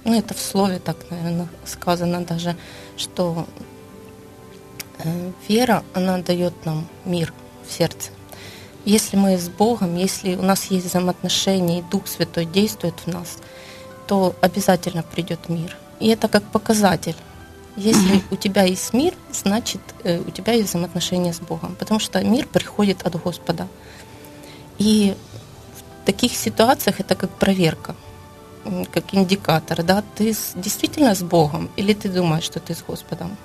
ну 0.05 0.13
это 0.13 0.33
в 0.33 0.39
слове 0.39 0.79
так, 0.79 0.97
наверное, 1.09 1.47
сказано 1.65 2.21
даже, 2.21 2.55
что 2.97 3.45
э, 4.99 5.31
вера, 5.49 5.83
она 5.93 6.19
дает 6.19 6.53
нам 6.65 6.85
мир 7.05 7.33
в 7.67 7.71
сердце. 7.71 8.11
Если 8.85 9.17
мы 9.17 9.37
с 9.37 9.49
Богом, 9.49 9.95
если 9.95 10.35
у 10.35 10.41
нас 10.41 10.71
есть 10.71 10.87
взаимоотношения, 10.87 11.79
и 11.79 11.83
Дух 11.91 12.07
Святой 12.07 12.45
действует 12.45 12.95
в 13.05 13.07
нас, 13.07 13.37
то 14.07 14.35
обязательно 14.41 15.03
придет 15.03 15.49
мир. 15.49 15.75
И 16.01 16.07
это 16.07 16.27
как 16.27 16.43
показатель. 16.43 17.15
Если 17.77 18.21
у 18.31 18.35
тебя 18.35 18.63
есть 18.63 18.93
мир, 18.93 19.13
значит 19.31 19.81
э, 20.03 20.19
у 20.19 20.31
тебя 20.31 20.53
есть 20.53 20.69
взаимоотношения 20.69 21.31
с 21.31 21.39
Богом, 21.39 21.75
потому 21.79 21.99
что 21.99 22.21
мир 22.23 22.45
приходит 22.47 23.07
от 23.07 23.15
Господа. 23.23 23.67
И 24.77 25.15
в 26.01 26.05
таких 26.05 26.35
ситуациях 26.35 26.99
это 26.99 27.15
как 27.15 27.29
проверка, 27.29 27.95
как 28.91 29.13
индикатор, 29.13 29.83
да, 29.83 30.03
ты 30.15 30.33
с- 30.33 30.51
действительно 30.55 31.15
с 31.15 31.21
Богом 31.21 31.69
или 31.77 31.93
ты 31.93 32.09
думаешь, 32.09 32.43
что 32.43 32.59
ты 32.59 32.73
с 32.73 32.83
Господом. 32.87 33.37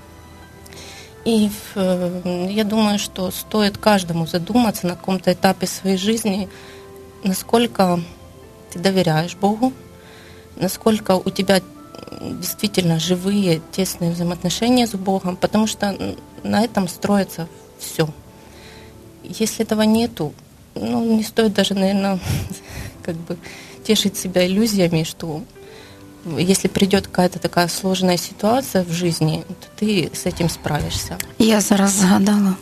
И 1.24 1.50
э, 1.74 2.48
я 2.50 2.64
думаю, 2.64 2.98
что 2.98 3.30
стоит 3.30 3.78
каждому 3.78 4.26
задуматься 4.26 4.86
на 4.86 4.96
каком-то 4.96 5.32
этапе 5.32 5.66
своей 5.66 5.98
жизни, 5.98 6.48
насколько 7.22 8.00
ты 8.72 8.78
доверяешь 8.78 9.36
Богу, 9.36 9.72
насколько 10.56 11.12
у 11.16 11.30
тебя 11.30 11.60
действительно 12.21 12.99
живые, 12.99 13.61
тесные 13.71 14.11
взаимоотношения 14.11 14.87
с 14.87 14.91
Богом, 14.91 15.35
потому 15.35 15.67
что 15.67 15.87
м, 15.87 16.15
на 16.43 16.63
этом 16.63 16.87
строится 16.87 17.47
все. 17.79 18.07
Если 19.23 19.65
этого 19.65 19.81
нету, 19.83 20.33
ну, 20.75 21.15
не 21.17 21.23
стоит 21.23 21.53
даже, 21.53 21.73
наверное, 21.73 22.19
как 23.03 23.15
бы 23.15 23.37
тешить 23.83 24.17
себя 24.17 24.45
иллюзиями, 24.45 25.03
что 25.03 25.41
если 26.37 26.67
придет 26.67 27.07
какая-то 27.07 27.39
такая 27.39 27.67
сложная 27.67 28.17
ситуация 28.17 28.83
в 28.83 28.91
жизни, 28.91 29.43
то 29.47 29.67
ты 29.79 30.09
с 30.13 30.25
этим 30.25 30.49
справишься. 30.49 31.17
Я 31.39 31.61
зараз 31.61 31.91
згадала 31.91 32.55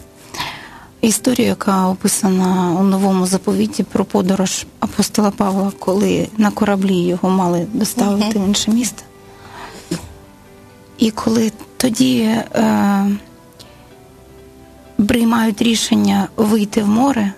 історію, 1.02 1.48
яка 1.48 1.88
описана 1.88 2.78
у 2.80 2.84
новому 2.84 3.26
заповіті 3.26 3.84
про 3.84 4.06
подорож 4.06 4.66
апостола 4.80 5.32
Павла, 5.32 5.72
коли 5.80 6.28
на 6.38 6.52
кораблі 6.52 6.96
його 6.96 7.30
мали 7.30 7.68
доставити 7.74 8.40
в 8.40 8.48
інше 8.48 8.72
місто. 8.72 9.04
І 10.99 11.11
коли 11.11 11.53
тоді 11.77 12.21
е, 12.21 13.07
приймають 15.09 15.63
рішення 15.63 16.29
вийти 16.37 16.83
в 16.83 16.89
море, 16.89 17.33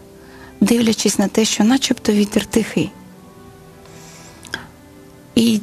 дивлячись 0.61 1.19
на 1.19 1.29
те, 1.29 1.45
що 1.45 1.65
начебто 1.65 2.13
вітер 2.13 2.45
тихий. 2.47 2.91
І 5.35 5.61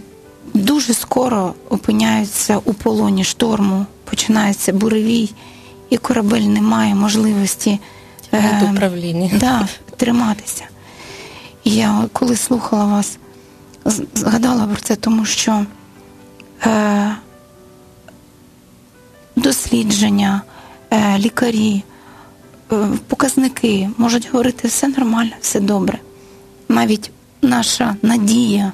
дуже 0.53 0.93
скоро 0.93 1.53
опиняються 1.69 2.59
у 2.65 2.73
полоні 2.73 3.23
шторму, 3.23 3.85
починається 4.03 4.73
буревій, 4.73 5.29
і 5.89 5.97
корабель 5.97 6.41
не 6.41 6.61
має 6.61 6.95
можливості 6.95 7.79
е, 8.33 8.69
управление. 8.73 9.31
да, 9.39 9.67
триматися. 9.97 10.63
І 11.63 11.71
я 11.75 12.05
коли 12.13 12.35
слухала 12.35 12.85
вас, 12.85 13.17
згадала 14.13 14.67
про 14.67 14.81
це, 14.81 14.95
тому 14.95 15.25
що 15.25 15.65
е, 16.65 17.15
дослідження, 19.35 20.41
е, 20.91 21.17
лікарі, 21.19 21.83
е, 22.71 22.87
показники 23.07 23.89
можуть 23.97 24.31
говорити 24.31 24.67
все 24.67 24.87
нормально, 24.87 25.31
все 25.41 25.59
добре. 25.59 25.99
Навіть 26.69 27.11
наша 27.41 27.95
надія 28.01 28.71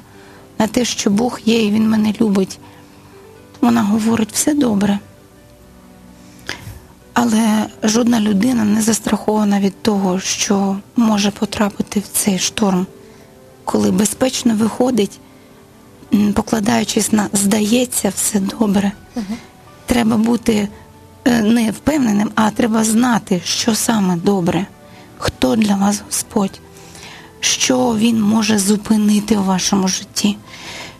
на 0.58 0.66
те, 0.66 0.84
що 0.84 1.10
Бог 1.10 1.40
є 1.44 1.64
і 1.64 1.70
Він 1.70 1.90
мене 1.90 2.14
любить, 2.20 2.58
вона 3.60 3.82
говорить 3.82 4.32
все 4.32 4.54
добре. 4.54 4.98
Але 7.12 7.66
жодна 7.82 8.20
людина 8.20 8.64
не 8.64 8.82
застрахована 8.82 9.60
від 9.60 9.82
того, 9.82 10.20
що 10.20 10.76
може 10.96 11.30
потрапити 11.30 12.00
в 12.00 12.06
цей 12.12 12.38
шторм, 12.38 12.86
коли 13.64 13.90
безпечно 13.90 14.54
виходить, 14.54 15.20
покладаючись 16.34 17.12
на 17.12 17.28
здається, 17.32 18.08
все 18.08 18.40
добре. 18.40 18.92
Треба 19.90 20.16
бути 20.16 20.68
е, 21.24 21.42
не 21.42 21.70
впевненим, 21.70 22.30
а 22.34 22.50
треба 22.50 22.84
знати, 22.84 23.40
що 23.44 23.74
саме 23.74 24.16
добре, 24.16 24.66
хто 25.18 25.56
для 25.56 25.74
вас 25.74 26.02
Господь. 26.06 26.60
що 27.40 27.96
він 27.98 28.22
може 28.22 28.58
зупинити 28.58 29.36
у 29.36 29.44
вашому 29.44 29.88
житті, 29.88 30.36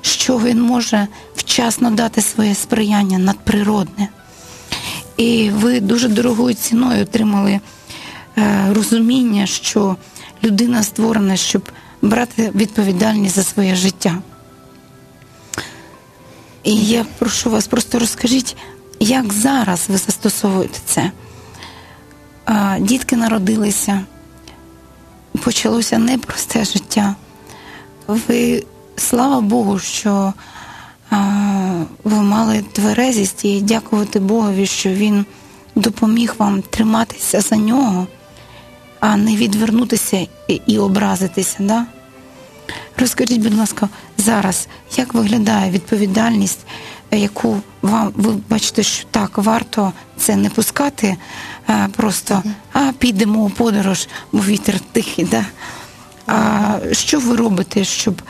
що 0.02 0.38
він 0.38 0.62
може 0.62 1.06
вчасно 1.34 1.90
дати 1.90 2.22
своє 2.22 2.54
сприяння 2.54 3.18
надприродне. 3.18 4.08
І 5.16 5.50
ви 5.50 5.80
дуже 5.80 6.08
дорогою 6.08 6.54
ціною 6.54 7.02
отримали 7.02 7.60
е, 8.38 8.66
розуміння, 8.72 9.46
що 9.46 9.96
людина 10.44 10.82
створена, 10.82 11.36
щоб 11.36 11.62
брати 12.02 12.52
відповідальність 12.54 13.34
за 13.34 13.42
своє 13.42 13.74
життя. 13.74 14.18
І 16.64 16.76
я 16.76 17.06
прошу 17.18 17.50
вас, 17.50 17.66
просто 17.66 17.98
розкажіть, 17.98 18.56
як 19.00 19.32
зараз 19.32 19.86
ви 19.88 19.96
застосовуєте 19.96 20.78
це? 20.84 21.10
Дітки 22.78 23.16
народилися, 23.16 24.00
почалося 25.44 25.98
непросте 25.98 26.64
життя. 26.64 27.14
Ви, 28.06 28.64
слава 28.96 29.40
Богу, 29.40 29.78
що 29.78 30.32
ви 32.04 32.22
мали 32.22 32.64
тверезість 32.72 33.44
і 33.44 33.60
дякувати 33.60 34.20
Богові, 34.20 34.66
що 34.66 34.90
Він 34.90 35.24
допоміг 35.74 36.34
вам 36.38 36.62
триматися 36.62 37.40
за 37.40 37.56
нього, 37.56 38.06
а 39.00 39.16
не 39.16 39.36
відвернутися 39.36 40.26
і, 40.66 40.78
образитися. 40.78 41.56
Да? 41.60 41.86
Розкажіть, 42.96 43.40
будь 43.42 43.54
ласка, 43.54 43.88
зараз, 44.18 44.68
як 44.96 45.14
виглядає 45.14 45.70
відповідальність, 45.70 46.58
яку 47.16 47.60
вам 47.82 48.12
ви 48.16 48.32
бачите, 48.48 48.82
що 48.82 49.06
так 49.10 49.38
варто 49.38 49.92
це 50.16 50.36
не 50.36 50.50
пускати 50.50 51.16
а, 51.66 51.88
просто, 51.96 52.42
а 52.72 52.92
підемо 52.98 53.44
у 53.44 53.50
подорож, 53.50 54.08
бо 54.32 54.38
вітер 54.38 54.80
тихий. 54.92 55.24
Да? 55.24 55.44
А 56.26 56.78
що 56.92 57.20
ви 57.20 57.36
робите, 57.36 57.84
щоб 57.84 58.22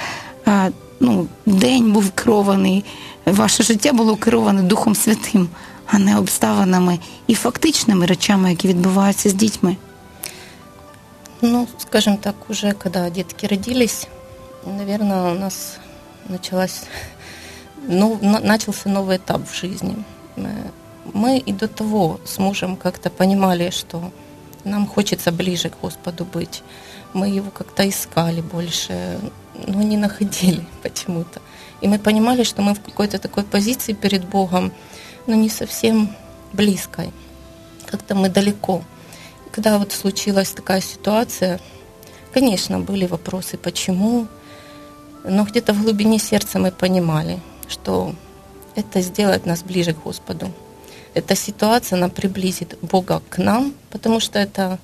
а, 0.47 0.69
ну, 1.01 1.27
день 1.47 1.93
був 1.93 2.11
керований, 2.11 2.85
ваше 3.27 3.63
життя 3.63 3.93
було 3.93 4.17
кероване 4.17 4.63
Духом 4.63 4.95
Святим, 4.95 5.49
а 5.87 5.99
не 5.99 6.19
обставинами 6.19 6.99
і 7.27 7.35
фактичними 7.35 8.07
речами, 8.07 8.51
які 8.51 8.69
відбуваються 8.69 9.29
з 9.29 9.35
дітьми? 9.35 9.77
Ну, 11.43 11.69
скажем 11.79 12.17
так, 12.17 12.35
уже 12.51 12.73
когда 12.73 13.11
детки 13.11 13.47
родились, 13.47 14.07
наверное, 14.67 15.33
у 15.33 15.35
нас 15.35 15.79
началась, 16.29 16.83
ну, 17.89 18.19
на- 18.23 18.41
начался 18.41 18.89
новый 18.89 19.17
этап 19.17 19.49
в 19.49 19.55
жизни. 19.55 19.95
Э, 20.37 20.71
Мы 21.15 21.39
и 21.39 21.53
до 21.53 21.67
того 21.67 22.21
с 22.25 22.39
мужем 22.39 22.77
как-то 22.77 23.11
понимали, 23.11 23.71
что 23.71 24.11
нам 24.65 24.87
хочется 24.87 25.33
ближе 25.33 25.69
к 25.71 25.81
Господу 25.83 26.25
быть. 26.25 26.63
Мы 27.15 27.29
его 27.39 27.51
как-то 27.51 27.83
искали 27.89 28.41
больше, 28.43 29.19
но 29.67 29.83
не 29.83 29.97
находили 29.97 30.65
почему-то. 30.83 31.41
И 31.83 31.89
мы 31.89 31.99
понимали, 31.99 32.45
что 32.45 32.63
мы 32.63 32.75
в 32.75 32.81
какой-то 32.81 33.19
такой 33.19 33.43
позиции 33.45 33.95
перед 33.95 34.25
Богом, 34.25 34.71
но 35.27 35.35
не 35.35 35.49
совсем 35.49 36.09
близкой. 36.53 37.11
Как-то 37.87 38.15
мы 38.15 38.29
далеко. 38.29 38.83
Когда 39.53 39.79
вот 39.79 39.93
случилась 39.93 40.51
такая 40.53 40.81
ситуация, 40.83 41.59
конечно, 42.35 42.79
были 42.79 43.07
вопросы, 43.07 43.57
почему, 43.57 44.27
но 45.25 45.45
где-то 45.45 45.73
в 45.73 45.83
глубине 45.83 46.19
сердца 46.19 46.59
мы 46.59 46.71
понимали, 46.71 47.41
что 47.71 48.15
это 48.75 49.01
сделает 49.01 49.47
нас 49.47 49.63
ближе 49.63 49.95
к 49.95 50.03
Господу. 50.03 50.53
Эта 51.15 51.35
ситуация, 51.35 51.97
она 51.97 52.09
приблизит 52.09 52.77
Бога 52.83 53.23
к 53.31 53.39
нам, 53.39 53.73
потому 53.91 54.21
что 54.21 54.39
это 54.39 54.79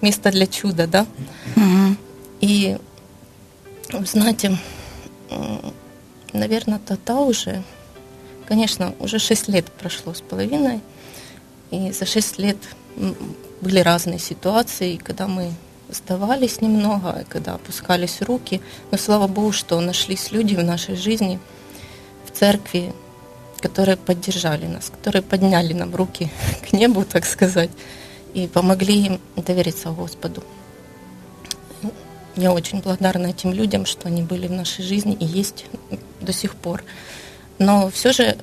место 0.00 0.30
для 0.30 0.46
чуда, 0.46 0.86
да? 0.86 1.06
Угу. 1.56 1.96
И, 2.40 2.76
знаете, 4.04 4.58
наверное, 6.32 6.78
Тата 6.78 7.14
уже, 7.14 7.62
конечно, 8.46 8.94
уже 8.98 9.18
6 9.18 9.48
лет 9.48 9.66
прошло 9.72 10.12
с 10.12 10.20
половиной, 10.20 10.80
и 11.70 11.90
за 11.92 12.06
6 12.06 12.38
лет 12.38 12.58
были 13.60 13.78
разные 13.80 14.18
ситуации, 14.18 14.96
когда 14.96 15.26
мы 15.26 15.52
сдавались 15.90 16.60
немного, 16.60 17.24
когда 17.28 17.54
опускались 17.54 18.22
руки, 18.22 18.60
но 18.90 18.98
слава 18.98 19.26
Богу, 19.26 19.52
что 19.52 19.80
нашлись 19.80 20.32
люди 20.32 20.54
в 20.54 20.64
нашей 20.64 20.96
жизни, 20.96 21.38
в 22.26 22.30
церкви, 22.30 22.92
которые 23.60 23.96
поддержали 23.96 24.66
нас, 24.66 24.90
которые 24.90 25.22
подняли 25.22 25.72
нам 25.72 25.94
руки 25.94 26.30
к 26.68 26.72
небу, 26.72 27.04
так 27.04 27.24
сказать, 27.24 27.70
и 28.34 28.46
помогли 28.46 29.06
им 29.06 29.20
довериться 29.36 29.90
Господу. 29.90 30.42
Я 32.34 32.52
очень 32.52 32.80
благодарна 32.80 33.26
этим 33.26 33.52
людям, 33.52 33.84
что 33.84 34.08
они 34.08 34.22
были 34.22 34.46
в 34.46 34.52
нашей 34.52 34.82
жизни 34.82 35.14
и 35.20 35.24
есть 35.24 35.66
до 36.20 36.32
сих 36.32 36.54
пор. 36.54 36.82
Но 37.58 37.90
все 37.90 38.12
же 38.12 38.38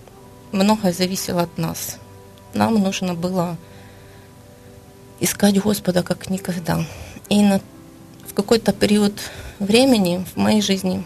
многое 0.51 0.93
зависело 0.93 1.41
от 1.41 1.57
нас. 1.57 1.97
Нам 2.53 2.75
нужно 2.75 3.15
было 3.15 3.57
искать 5.19 5.59
Господа 5.59 6.03
как 6.03 6.29
никогда. 6.29 6.85
И 7.29 7.41
на, 7.41 7.61
в 8.27 8.33
какой-то 8.33 8.73
период 8.73 9.19
времени 9.59 10.23
в 10.33 10.37
моей 10.37 10.61
жизни 10.61 11.03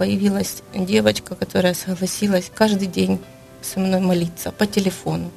появилась 0.00 0.62
девочка, 0.74 1.34
которая 1.34 1.74
согласилась 1.74 2.50
каждый 2.54 2.86
день 2.88 3.18
со 3.60 3.78
мной 3.80 4.00
молиться 4.00 4.50
по 4.50 4.64
телефону. 4.66 5.30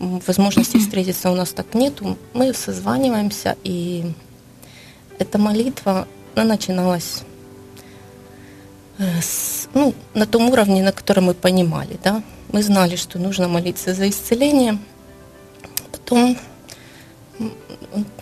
М, 0.00 0.20
Возможности 0.26 0.78
встретиться 0.78 1.30
у 1.30 1.36
нас 1.36 1.50
так 1.52 1.74
нету. 1.74 2.18
Мы 2.34 2.52
созваниваемся, 2.54 3.56
и 3.62 4.12
эта 5.20 5.38
молитва, 5.38 6.08
она 6.34 6.44
начиналась 6.44 7.22
э, 8.98 9.20
с- 9.22 9.68
ну, 9.74 9.94
на 10.14 10.26
том 10.26 10.50
уровне, 10.50 10.82
на 10.82 10.90
котором 10.90 11.26
мы 11.26 11.34
понимали. 11.34 11.96
Да? 12.02 12.22
Мы 12.50 12.64
знали, 12.64 12.96
что 12.96 13.20
нужно 13.20 13.46
молиться 13.46 13.94
за 13.94 14.08
исцеление. 14.08 14.76
Потом 15.92 16.36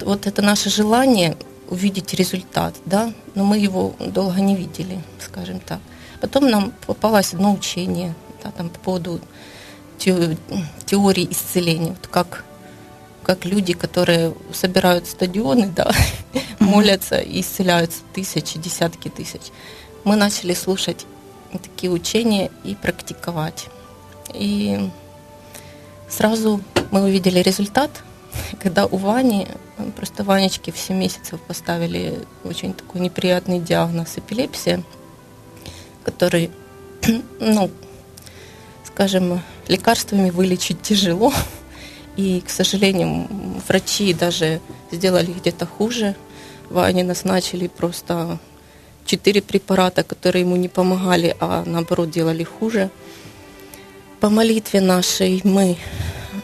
вот 0.03 0.27
это 0.27 0.43
наше 0.43 0.69
желание 0.69 1.35
увидеть 1.69 2.15
результат, 2.15 2.75
да, 2.85 3.13
но 3.35 3.45
мы 3.45 3.59
его 3.59 3.95
долго 3.99 4.41
не 4.41 4.57
видели, 4.57 5.01
скажем 5.21 5.61
так. 5.61 5.81
Потом 6.21 6.49
нам 6.49 6.73
попалось 6.87 7.35
одно 7.35 7.53
учение, 7.53 8.15
да, 8.43 8.51
там 8.51 8.69
по 8.71 8.79
поводу 8.79 9.21
те- 9.99 10.37
теории 10.85 11.29
исцеления, 11.31 11.91
вот 11.91 12.07
как 12.07 12.45
как 13.23 13.45
люди, 13.45 13.73
которые 13.73 14.35
собирают 14.53 15.09
стадионы, 15.09 15.67
да, 15.67 15.91
молятся 16.61 17.19
и 17.19 17.41
исцеляются 17.41 17.99
тысячи, 18.15 18.57
десятки 18.57 19.09
тысяч. 19.09 19.41
Мы 20.05 20.15
начали 20.15 20.55
слушать 20.55 21.05
такие 21.51 21.91
учения 21.91 22.53
и 22.63 22.77
практиковать. 22.77 23.67
И 24.33 24.91
сразу 26.09 26.61
мы 26.93 27.03
увидели 27.03 27.41
результат, 27.41 27.91
когда 28.63 28.87
у 28.87 28.97
Вани, 28.97 29.49
просто 29.97 30.25
Ванечке 30.25 30.73
в 30.73 30.79
7 30.79 30.97
месяцев 30.97 31.41
поставили 31.41 32.21
очень 32.45 32.73
такой 32.75 33.01
неприятный 33.01 33.61
диагноз 33.61 34.17
эпилепсия, 34.17 34.83
который, 36.05 36.51
ну, 37.41 37.71
скажем, 38.85 39.43
лекарствами 39.69 40.31
вылечить 40.31 40.83
тяжело. 40.83 41.33
И, 42.17 42.41
к 42.41 42.49
сожалению, 42.49 43.29
врачи 43.69 44.15
даже 44.15 44.61
сделали 44.91 45.33
где-то 45.33 45.67
хуже. 45.67 46.15
Ване 46.71 47.05
назначили 47.05 47.69
просто 47.69 48.39
четыре 49.05 49.43
препарата, 49.43 50.03
которые 50.03 50.43
ему 50.43 50.57
не 50.57 50.69
помогали, 50.69 51.37
а 51.41 51.63
наоборот 51.67 52.11
делали 52.11 52.43
хуже. 52.43 52.91
По 54.21 54.31
молитве 54.31 54.81
нашей 54.81 55.43
мы 55.45 55.77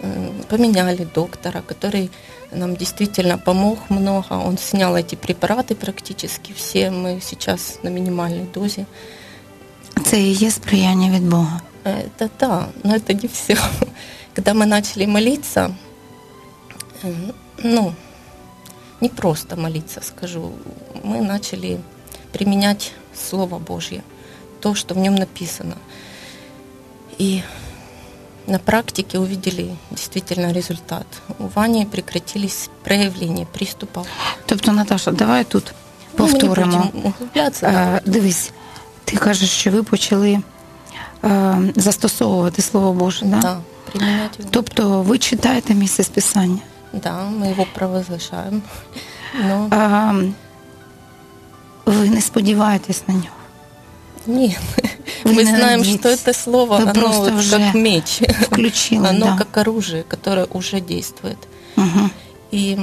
э, 0.01 0.33
поменяли 0.51 1.05
доктора, 1.05 1.63
который 1.63 2.11
нам 2.52 2.76
действительно 2.76 3.38
помог 3.38 3.90
много. 3.90 4.34
Он 4.34 4.58
снял 4.58 4.96
эти 4.96 5.16
препараты 5.16 5.76
практически 5.76 6.54
все. 6.54 6.92
Мы 6.92 7.20
сейчас 7.22 7.80
на 7.84 7.90
минимальной 7.90 8.46
дозе. 8.54 8.86
Це 10.06 10.22
і 10.22 10.32
є 10.32 10.52
сприяння 10.52 11.10
від 11.10 11.30
Бога. 11.30 11.62
Это 11.84 12.30
да, 12.40 12.68
но 12.84 12.96
это 12.96 13.14
не 13.14 13.28
все. 13.28 13.58
Когда 14.36 14.54
мы 14.54 14.66
начали 14.66 15.08
молиться, 15.08 15.76
э, 17.04 17.14
ну, 17.64 17.94
не 19.02 19.10
просто 19.10 19.56
молиться, 19.56 20.02
скажу, 20.02 20.52
мы 21.04 21.22
начали 21.22 21.80
применять 22.32 22.94
Слово 23.16 23.58
Божье, 23.60 24.04
то, 24.60 24.76
что 24.76 24.96
в 24.96 24.98
нем 24.98 25.16
написано. 25.16 25.78
И 27.18 27.42
на 28.48 28.60
практике 28.60 29.18
увидели 29.20 29.76
действительно 29.92 30.54
результат. 30.54 31.06
У 31.40 31.48
Вани 31.56 31.86
прекратились 31.86 32.70
проявления 32.84 33.46
приступов. 33.46 34.08
Тобто, 34.46 34.72
Наташа, 34.72 35.12
давай 35.12 35.44
тут 35.44 35.74
Ну, 36.18 36.26
мы 36.26 36.32
не 36.34 36.40
повторимо. 36.40 36.78
будем 36.94 37.06
углубляться. 37.06 37.68
да. 37.72 37.96
Е, 37.98 38.02
Дивись, 38.06 38.52
ти 39.04 39.18
кажеш, 39.18 39.50
що 39.50 39.72
ви 39.72 39.84
почали 39.84 40.40
е, 41.24 41.58
застосовувати 41.76 42.62
Слово 42.62 42.94
Боже, 42.94 43.26
да? 43.26 43.38
Да, 43.40 43.58
применять 43.92 44.40
его. 44.40 44.50
Тобто 44.52 45.02
ви 45.02 45.18
читаєте 45.18 45.74
місце 45.74 46.04
з 46.04 46.10
Писання. 46.10 46.60
Да, 46.94 47.30
мы 47.40 47.52
его 47.52 47.66
провозглашаем. 47.76 48.62
Но 49.48 49.70
Е, 49.74 50.32
ви 51.86 52.10
не 52.10 52.22
сподіваєтесь 52.22 53.04
на 53.08 53.14
нього. 53.14 53.28
Нет, 54.28 54.58
Вы 54.78 54.90
мы 55.26 55.36
не 55.36 55.46
знаем, 55.46 55.80
надеетесь. 55.80 56.00
что 56.00 56.10
это 56.10 56.34
слово, 56.34 56.78
Вы 56.78 56.82
оно 56.84 56.94
просто 56.94 57.22
вот 57.32 57.34
уже 57.40 57.58
как 57.60 57.76
меч, 57.76 58.22
Включили, 58.42 59.08
оно 59.08 59.26
да. 59.26 59.36
как 59.38 59.58
оружие, 59.58 60.04
которое 60.08 60.46
уже 60.54 60.80
действует. 60.82 61.38
Угу. 61.78 62.10
И 62.54 62.78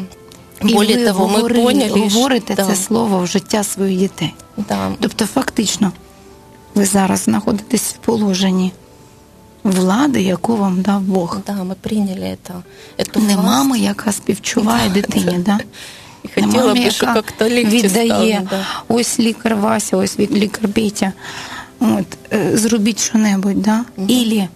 І 0.65 0.75
более 0.75 0.97
ви 0.97 1.05
того, 1.07 1.27
мы 1.27 1.41
говори- 1.43 1.63
поняли, 1.65 2.09
говорите 2.09 2.55
что- 2.55 2.65
це 2.65 2.77
слово 2.77 3.19
в 3.19 3.27
життя 3.27 3.65
своїх 3.65 3.99
дітей. 3.99 4.35
да, 4.57 4.93
Тобто, 5.01 5.27
фактично, 5.27 5.93
ви 6.75 6.85
зараз 6.85 7.21
знаходитесь 7.21 7.83
в 7.83 7.97
положенні 8.07 8.73
влади, 9.65 10.23
яку 10.23 10.57
вам 10.57 10.83
дав 10.83 11.01
Бог. 11.01 11.39
да, 11.47 11.53
мы 11.53 11.75
приняли 11.81 12.37
это, 12.37 12.53
эту 12.99 13.19
Не 13.27 13.35
власть. 13.35 13.47
мами, 13.49 13.79
яка 13.79 14.13
співчуває 14.13 14.89
дитині, 14.91 15.39
да? 15.39 15.59
И 16.25 16.29
Не 16.41 16.47
хотела 16.47 16.67
мамі, 16.67 16.81
бы, 16.87 16.91
что 16.91 17.07
яка 17.07 17.23
как-то 17.23 17.45
легче 17.45 17.65
віддає 17.71 18.09
стало, 18.47 18.49
да. 18.51 18.67
ось 18.95 19.19
лікар 19.21 19.57
Вася, 19.57 19.97
ось 19.97 20.19
від- 20.19 20.33
лікар 20.33 20.69
Петя. 20.73 21.13
От, 21.81 22.07
е, 22.33 22.57
зробіть 22.57 23.01
що-небудь, 23.01 23.63
да? 23.63 23.85
Ілі, 24.09 24.49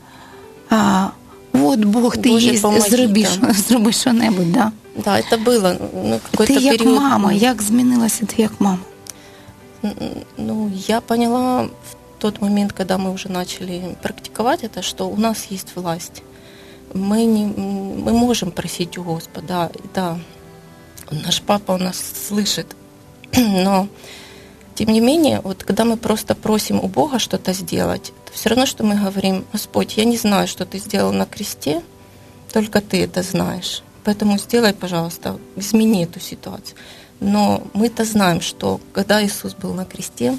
а, 0.70 1.06
от 1.52 1.84
Бог 1.84 2.16
ти 2.16 2.28
Боже, 2.30 2.46
є, 2.46 2.60
помоги, 2.60 2.90
зроби, 2.90 3.26
да. 3.40 3.52
зроби 3.52 3.92
що-небудь, 3.92 4.52
да? 4.52 4.72
Да, 5.04 5.18
это 5.20 5.44
было 5.44 5.76
ну, 5.94 6.20
какой-то 6.30 6.54
Ти 6.54 6.60
як 6.60 6.78
период. 6.78 6.96
мама, 6.96 7.32
як 7.32 7.62
змінилася 7.62 8.26
ти 8.26 8.42
як 8.42 8.52
мама? 8.60 8.78
Ну, 10.36 10.72
я 10.88 11.00
поняла 11.00 11.62
в 11.62 11.96
тот 12.18 12.42
момент, 12.42 12.72
когда 12.72 12.98
мы 12.98 13.12
уже 13.12 13.28
начали 13.28 13.96
практиковать 14.02 14.64
это, 14.64 14.82
что 14.82 15.08
у 15.08 15.16
нас 15.16 15.46
есть 15.52 15.76
власть. 15.76 16.22
Мы, 16.94 17.24
не, 17.26 17.44
мы 17.46 18.12
можем 18.12 18.50
просить 18.50 18.98
у 18.98 19.02
Господа, 19.02 19.70
да, 19.94 20.18
наш 21.10 21.40
папа 21.40 21.74
у 21.74 21.78
нас 21.78 22.02
слышит, 22.28 22.66
но 23.36 23.88
тем 24.74 24.92
не 24.92 25.00
менее, 25.00 25.40
вот 25.40 25.64
когда 25.64 25.84
мы 25.84 25.96
просто 25.96 26.34
просим 26.34 26.78
у 26.78 26.88
Бога 26.88 27.18
что-то 27.18 27.52
сделать, 27.52 28.12
то 28.26 28.32
все 28.32 28.48
равно, 28.48 28.66
что 28.66 28.84
мы 28.84 28.94
говорим, 28.94 29.44
Господь, 29.52 29.96
я 29.96 30.04
не 30.04 30.16
знаю, 30.16 30.46
что 30.46 30.64
ты 30.64 30.78
сделал 30.78 31.12
на 31.12 31.26
кресте, 31.26 31.82
только 32.52 32.80
ты 32.80 33.02
это 33.02 33.22
знаешь. 33.22 33.82
Поэтому 34.04 34.38
сделай, 34.38 34.72
пожалуйста, 34.72 35.36
измени 35.56 36.04
эту 36.04 36.20
ситуацию. 36.20 36.76
Но 37.20 37.62
мы-то 37.74 38.04
знаем, 38.04 38.40
что 38.40 38.80
когда 38.92 39.24
Иисус 39.24 39.54
был 39.54 39.74
на 39.74 39.84
кресте, 39.84 40.38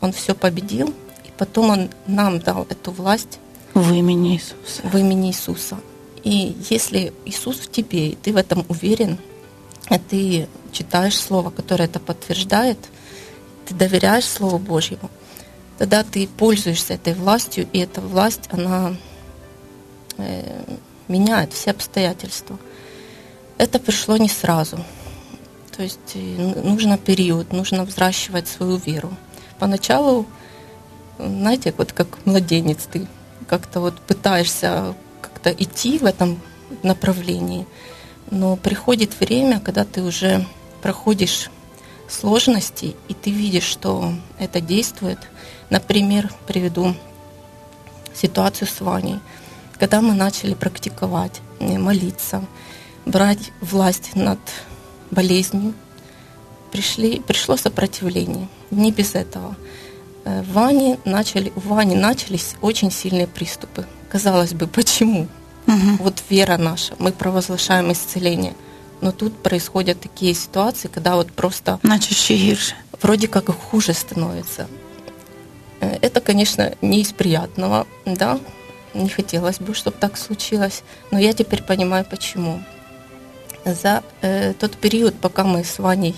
Он 0.00 0.12
все 0.12 0.34
победил, 0.34 0.88
и 1.24 1.30
потом 1.38 1.70
Он 1.70 1.88
нам 2.06 2.38
дал 2.40 2.66
эту 2.68 2.92
власть 2.92 3.38
В 3.74 3.92
імені 3.96 4.34
Ісуса. 4.34 4.82
в 4.92 4.96
имени 4.96 5.28
Иисуса. 5.28 5.76
И 6.26 6.52
если 6.70 7.12
Иисус 7.24 7.56
в 7.60 7.66
тебе, 7.70 8.08
и 8.08 8.16
ты 8.22 8.32
в 8.32 8.36
этом 8.36 8.64
уверен, 8.68 9.18
и 9.90 9.98
ты 9.98 10.48
читаешь 10.72 11.16
Слово, 11.16 11.50
которое 11.50 11.84
это 11.84 12.00
подтверждает, 12.00 12.78
ты 13.65 13.73
доверяешь 13.73 14.25
Слову 14.25 14.57
Божьему, 14.57 15.09
тогда 15.77 16.03
ты 16.03 16.27
пользуешься 16.27 16.93
этой 16.93 17.13
властью, 17.13 17.67
и 17.73 17.79
эта 17.79 18.01
власть, 18.01 18.49
она 18.51 18.95
э, 20.17 20.63
меняет 21.07 21.53
все 21.53 21.71
обстоятельства. 21.71 22.57
Это 23.57 23.79
пришло 23.79 24.17
не 24.17 24.29
сразу. 24.29 24.77
То 25.75 25.83
есть 25.83 26.15
э, 26.15 26.61
нужно 26.63 26.97
период, 26.97 27.51
нужно 27.51 27.83
взращивать 27.83 28.47
свою 28.47 28.77
веру. 28.77 29.11
Поначалу, 29.59 30.25
знаете, 31.17 31.73
вот 31.77 31.93
как 31.93 32.25
младенец, 32.25 32.87
ты 32.91 33.07
как-то 33.47 33.79
вот 33.79 33.99
пытаешься 34.01 34.95
как-то 35.21 35.51
идти 35.51 35.97
в 35.97 36.05
этом 36.05 36.39
направлении, 36.83 37.65
но 38.31 38.55
приходит 38.55 39.19
время, 39.19 39.59
когда 39.59 39.85
ты 39.85 40.01
уже 40.01 40.45
проходишь 40.81 41.49
сложности, 42.07 42.95
и 43.07 43.13
ты 43.13 43.31
видишь, 43.31 43.63
что 43.63 44.13
это 44.39 44.61
действует. 44.61 45.19
Например, 45.69 46.31
приведу 46.47 46.95
ситуацию 48.13 48.67
с 48.67 48.81
Ваней. 48.81 49.19
Когда 49.79 50.01
мы 50.01 50.13
начали 50.13 50.53
практиковать, 50.53 51.41
э, 51.59 51.77
молиться, 51.77 52.45
брать 53.05 53.51
власть 53.61 54.15
над 54.15 54.39
болезнью, 55.11 55.73
пришли, 56.71 57.19
пришло 57.19 57.57
сопротивление. 57.57 58.47
Не 58.71 58.91
без 58.91 59.15
этого. 59.15 59.55
Э, 60.25 60.41
В 60.43 60.53
Ване 60.53 60.99
начали, 61.05 61.51
у 61.55 61.59
Вани 61.59 61.95
начались 61.95 62.55
очень 62.61 62.91
сильные 62.91 63.27
приступы. 63.27 63.85
Казалось 64.11 64.53
бы, 64.53 64.67
почему? 64.67 65.27
Угу. 65.67 65.97
Вот 65.99 66.23
вера 66.29 66.57
наша, 66.57 66.95
мы 66.99 67.11
провозглашаем 67.11 67.91
исцеление. 67.91 68.53
Но 69.03 69.11
тут 69.11 69.43
происходят 69.43 69.99
такие 69.99 70.33
ситуации, 70.33 70.87
когда 70.87 71.15
вот 71.15 71.31
просто 71.31 71.79
Наче 71.83 72.15
ще 72.15 72.35
гірше. 72.35 72.75
вроде 73.01 73.27
как 73.27 73.49
хуже 73.49 73.93
становится. 73.93 74.67
Э, 75.81 75.97
Это, 76.01 76.21
конечно, 76.21 76.71
не 76.81 77.01
из 77.01 77.11
приятного, 77.11 77.85
да, 78.05 78.39
не 78.93 79.09
хотелось 79.09 79.59
бы, 79.59 79.73
чтобы 79.73 79.97
так 79.99 80.17
случилось, 80.17 80.83
но 81.11 81.19
я 81.19 81.33
теперь 81.33 81.61
понимаю, 81.63 82.05
почему. 82.09 82.63
За 83.65 84.03
э, 84.21 84.53
тот 84.53 84.77
период, 84.77 85.15
пока 85.15 85.43
мы 85.43 85.65
с 85.65 85.79
Ваней, 85.79 86.15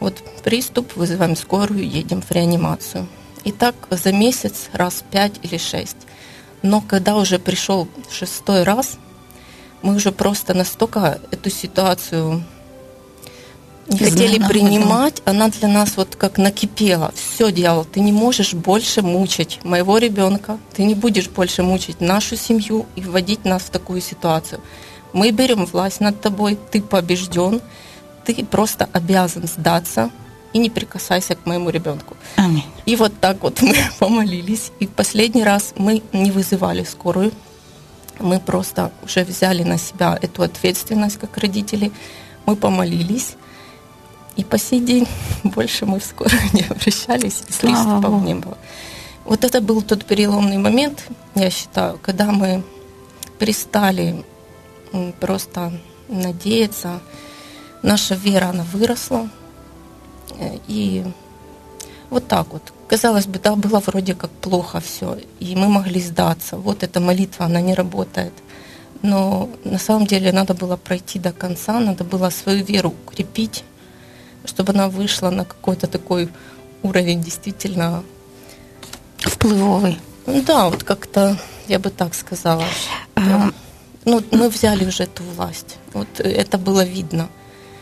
вот 0.00 0.14
приступ, 0.42 0.96
вызываем 0.96 1.36
скорую, 1.36 1.88
едем 1.88 2.20
в 2.20 2.32
реанимацию. 2.32 3.06
И 3.44 3.52
так 3.52 3.74
за 3.90 4.12
месяц 4.12 4.70
раз 4.72 5.04
пять 5.12 5.34
или 5.44 5.58
шесть. 5.58 5.96
Но 6.62 6.80
когда 6.80 7.14
уже 7.16 7.38
пришел 7.38 7.86
шестой 8.10 8.64
раз, 8.64 8.98
мы 9.82 9.94
уже 9.94 10.12
просто 10.12 10.54
настолько 10.54 11.20
эту 11.30 11.50
ситуацию 11.50 12.42
не 13.88 13.98
хотели 13.98 14.38
принимать, 14.46 15.22
она 15.24 15.48
для 15.48 15.68
нас 15.68 15.96
вот 15.96 16.16
как 16.16 16.36
накипела. 16.38 17.12
Все, 17.14 17.50
дьявол, 17.50 17.84
ты 17.84 18.00
не 18.00 18.12
можешь 18.12 18.52
больше 18.54 19.02
мучить 19.02 19.60
моего 19.64 19.98
ребенка, 19.98 20.58
ты 20.74 20.84
не 20.84 20.94
будешь 20.94 21.28
больше 21.28 21.62
мучить 21.62 22.00
нашу 22.00 22.36
семью 22.36 22.86
и 22.96 23.00
вводить 23.00 23.44
нас 23.44 23.62
в 23.62 23.70
такую 23.70 24.00
ситуацию. 24.02 24.60
Мы 25.12 25.30
берем 25.30 25.64
власть 25.64 26.00
над 26.00 26.20
тобой, 26.20 26.58
ты 26.70 26.82
побежден, 26.82 27.62
ты 28.24 28.44
просто 28.44 28.88
обязан 28.92 29.46
сдаться 29.46 30.10
и 30.52 30.58
не 30.58 30.70
прикасайся 30.70 31.34
к 31.34 31.46
моему 31.46 31.70
ребенку. 31.70 32.16
Амінь. 32.36 32.64
И 32.84 32.96
вот 32.96 33.12
так 33.20 33.42
вот 33.42 33.62
мы 33.62 33.74
помолились. 33.98 34.70
И 34.80 34.86
в 34.86 34.90
последний 34.90 35.44
раз 35.44 35.74
мы 35.76 36.02
не 36.12 36.30
вызывали 36.30 36.84
скорую. 36.84 37.32
Мы 38.18 38.40
просто 38.40 38.90
уже 39.02 39.24
взяли 39.24 39.62
на 39.62 39.78
себя 39.78 40.18
эту 40.20 40.42
ответственность 40.42 41.18
как 41.18 41.36
родители. 41.38 41.92
Мы 42.46 42.56
помолились. 42.56 43.36
И 44.36 44.44
по 44.44 44.58
сей 44.58 44.80
день 44.80 45.06
больше 45.44 45.86
мы 45.86 45.98
в 45.98 46.04
скорую 46.04 46.42
не 46.52 46.62
обращались, 46.62 47.42
и 47.48 47.52
приступов 47.52 48.22
не 48.22 48.34
было. 48.34 48.56
Вот 49.24 49.44
это 49.44 49.60
был 49.60 49.82
тот 49.82 50.04
переломный 50.04 50.56
момент, 50.56 51.04
я 51.34 51.50
считаю, 51.50 51.98
когда 52.00 52.32
мы 52.32 52.62
перестали 53.38 54.24
просто 55.20 55.72
надеяться. 56.08 57.00
Наша 57.82 58.14
вера, 58.14 58.46
она 58.46 58.64
выросла. 58.64 59.28
Э, 60.38 60.58
И 60.66 61.04
вот 62.10 62.28
так 62.28 62.46
вот. 62.52 62.62
Казалось 62.88 63.26
бы, 63.26 63.38
да, 63.38 63.54
было 63.54 63.80
вроде 63.80 64.14
как 64.14 64.30
плохо 64.30 64.80
все, 64.80 65.18
и 65.40 65.56
мы 65.56 65.68
могли 65.68 66.00
сдаться. 66.00 66.56
Вот 66.56 66.82
эта 66.82 67.00
молитва, 67.00 67.46
она 67.46 67.60
не 67.60 67.74
работает. 67.74 68.32
Но 69.02 69.48
на 69.64 69.78
самом 69.78 70.06
деле 70.06 70.32
надо 70.32 70.54
было 70.54 70.76
пройти 70.76 71.18
до 71.18 71.32
конца, 71.32 71.78
надо 71.80 72.04
было 72.04 72.30
свою 72.30 72.64
веру 72.64 72.94
укрепить, 73.06 73.64
чтобы 74.44 74.72
она 74.72 74.88
вышла 74.88 75.30
на 75.30 75.44
какой-то 75.44 75.86
такой 75.86 76.28
уровень 76.82 77.22
действительно, 77.22 78.02
Впливовий. 79.18 79.98
ну 80.26 80.42
да, 80.42 80.68
вот 80.68 80.84
как-то, 80.84 81.36
я 81.68 81.78
бы 81.78 81.90
так 81.90 82.14
сказала. 82.14 82.64
А, 83.16 83.50
Ну, 84.04 84.22
мы 84.30 84.48
взяли 84.48 84.86
уже 84.86 85.02
эту 85.04 85.22
власть. 85.22 85.76
Вот 85.92 86.08
это 86.20 86.56
было 86.56 86.84
видно. 86.84 87.28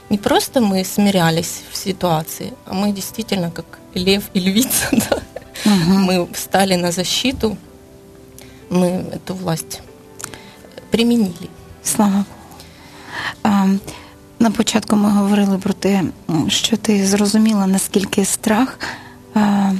Не 0.10 0.18
просто 0.18 0.60
мы 0.62 0.84
смирялись 0.86 1.62
в 1.72 1.76
ситуации, 1.78 2.52
а 2.66 2.74
мы 2.74 2.92
действительно 2.92 3.52
как 3.52 3.66
лев 3.96 4.24
и 4.36 4.40
львица, 4.40 4.88
да, 4.92 5.22
Мгм. 5.66 6.04
мы 6.10 6.28
встали 6.34 6.76
на 6.78 6.92
защиту, 6.92 7.58
мы 8.70 8.88
эту 9.14 9.34
власть 9.34 9.82
применили. 10.90 11.50
Слава 11.84 12.12
Богу. 12.12 12.26
А, 13.44 13.68
на 14.40 14.52
початку 14.52 14.96
ми 14.96 15.10
говорили 15.10 15.58
про 15.58 15.74
те, 15.74 16.04
м, 16.30 16.50
що 16.50 16.78
ти 16.78 17.06
зрозуміла, 17.08 17.68
наскільки 17.68 18.26
страх 18.26 18.80
а, 19.34 19.72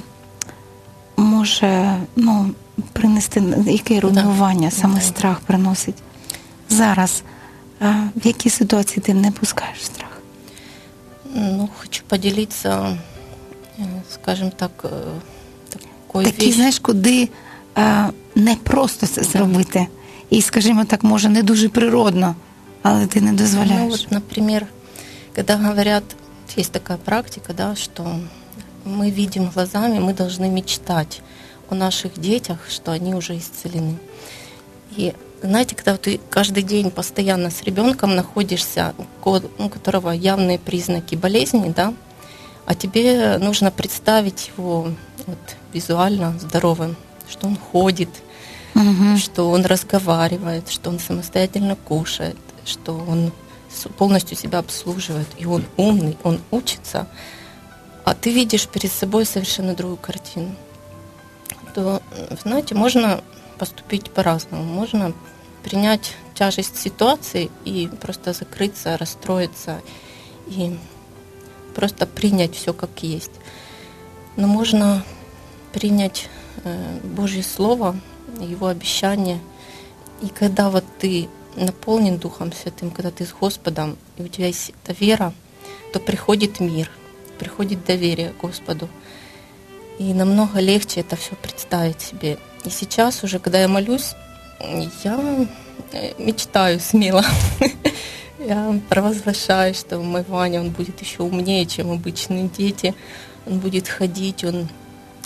може 1.18 1.98
ну, 2.16 2.52
принести 2.94 3.44
яке 3.68 4.00
руйнування 4.00 4.72
саме 4.72 4.96
Да. 4.96 5.02
страх 5.02 5.40
приносить. 5.40 5.96
Зараз 6.70 7.24
а, 7.80 7.86
в 8.16 8.28
якій 8.28 8.50
ситуації 8.50 9.04
ти 9.06 9.14
не 9.14 9.32
пускаєш 9.32 9.86
страх? 9.86 10.08
Ну, 11.36 11.70
хочу 11.80 12.04
поделиться, 12.08 12.98
э, 13.80 13.84
скажем 14.14 14.52
так, 14.52 14.72
э, 14.84 14.90
такой 15.70 16.26
Такі, 16.26 16.46
вещь. 16.46 16.56
знаєш, 16.56 16.80
куди 16.80 17.30
а, 17.76 18.10
не 18.36 18.56
просто 18.56 19.08
це 19.08 19.24
зробити. 19.24 19.88
І, 20.30 20.42
скажімо 20.42 20.86
так, 20.86 21.04
може, 21.04 21.30
не 21.30 21.44
дуже 21.44 21.70
природно, 21.70 22.36
але 22.82 23.08
ти 23.08 23.22
не 23.22 23.32
Ну, 23.32 23.38
дозволяєш. 23.38 23.92
вот, 23.92 24.12
например, 24.12 24.66
когда 25.36 25.56
говорят, 25.56 26.04
есть 26.58 26.72
такая 26.72 26.98
практика, 26.98 27.54
да, 27.54 27.76
что 27.76 28.20
мы 28.86 29.12
видим 29.12 29.50
глазами, 29.54 30.00
мы 30.00 30.14
должны 30.16 30.50
мечтать 30.50 31.22
о 31.70 31.76
наших 31.76 32.20
детях, 32.20 32.58
что 32.70 32.92
они 32.92 33.16
уже 33.16 33.34
исцелены. 33.34 33.94
И 34.98 35.14
знаете, 35.47 35.75
когда 35.75 35.97
ты 35.97 36.21
каждый 36.31 36.63
день 36.63 36.91
постоянно 36.91 37.51
с 37.51 37.63
ребенком 37.63 38.15
находишься, 38.15 38.95
у 39.25 39.69
которого 39.69 40.11
явные 40.11 40.59
признаки 40.59 41.15
болезни, 41.15 41.73
да, 41.75 41.95
а 42.67 42.75
тебе 42.75 43.39
нужно 43.39 43.71
представить 43.71 44.51
его 44.57 44.93
вот, 45.27 45.39
визуально 45.73 46.39
здоровым, 46.39 46.97
что 47.29 47.47
он 47.47 47.57
ходит, 47.57 48.11
угу. 48.75 49.17
что 49.19 49.51
он 49.51 49.65
разговаривает, 49.65 50.69
что 50.69 50.91
он 50.91 50.99
самостоятельно 50.99 51.77
кушает, 51.77 52.37
что 52.65 52.97
он 52.97 53.33
полностью 53.99 54.37
себя 54.37 54.59
обслуживает, 54.59 55.29
и 55.39 55.47
он 55.47 55.65
умный, 55.77 56.17
он 56.25 56.41
учится, 56.51 57.07
а 58.05 58.15
ты 58.15 58.33
видишь 58.33 58.67
перед 58.69 58.93
собой 58.93 59.27
совершенно 59.27 59.75
другую 59.75 59.99
картину, 59.99 60.55
то, 61.75 62.01
знаете, 62.43 62.75
можно 62.75 63.21
поступить 63.59 64.11
по-разному. 64.11 64.65
Можно 64.65 65.13
принять 65.67 66.15
тяжесть 66.35 66.77
ситуации 66.77 67.51
и 67.65 67.89
просто 68.01 68.33
закрыться, 68.33 68.97
расстроиться 68.97 69.83
и 70.47 70.79
просто 71.75 72.07
принять 72.07 72.55
все 72.55 72.73
как 72.73 73.03
есть. 73.03 73.33
Но 74.37 74.47
можно 74.47 75.05
принять 75.73 76.29
э, 76.63 77.01
Божье 77.03 77.43
Слово, 77.43 77.97
Его 78.41 78.69
обещание. 78.69 79.41
И 80.23 80.29
когда 80.29 80.71
вот 80.71 80.85
ты 81.01 81.29
наполнен 81.57 82.19
Духом 82.19 82.53
Святым, 82.53 82.93
когда 82.93 83.11
ты 83.11 83.27
с 83.27 83.33
Господом, 83.33 83.97
и 84.19 84.23
у 84.23 84.29
тебя 84.29 84.47
есть 84.47 84.71
эта 84.85 84.93
вера, 84.93 85.33
то 85.93 85.99
приходит 85.99 86.61
мир, 86.61 86.89
приходит 87.41 87.85
доверие 87.85 88.33
Господу. 88.41 88.89
И 89.99 90.15
намного 90.15 90.61
легче 90.61 91.01
это 91.01 91.17
все 91.17 91.35
представить 91.35 92.01
себе. 92.01 92.39
И 92.65 92.71
сейчас 92.71 93.25
уже, 93.25 93.41
когда 93.41 93.61
я 93.61 93.67
молюсь, 93.67 94.15
я 95.05 95.47
э, 95.93 96.13
мечтаю 96.19 96.81
смело. 96.81 97.25
Я 98.39 98.79
провозглашаю, 98.89 99.75
что 99.75 99.99
мой 99.99 100.23
Ваня, 100.29 100.61
он 100.61 100.71
будет 100.71 101.01
еще 101.01 101.23
умнее, 101.23 101.67
чем 101.67 101.91
обычные 101.91 102.49
дети. 102.49 102.95
Он 103.47 103.59
будет 103.59 103.89
ходить, 103.89 104.45
он 104.45 104.69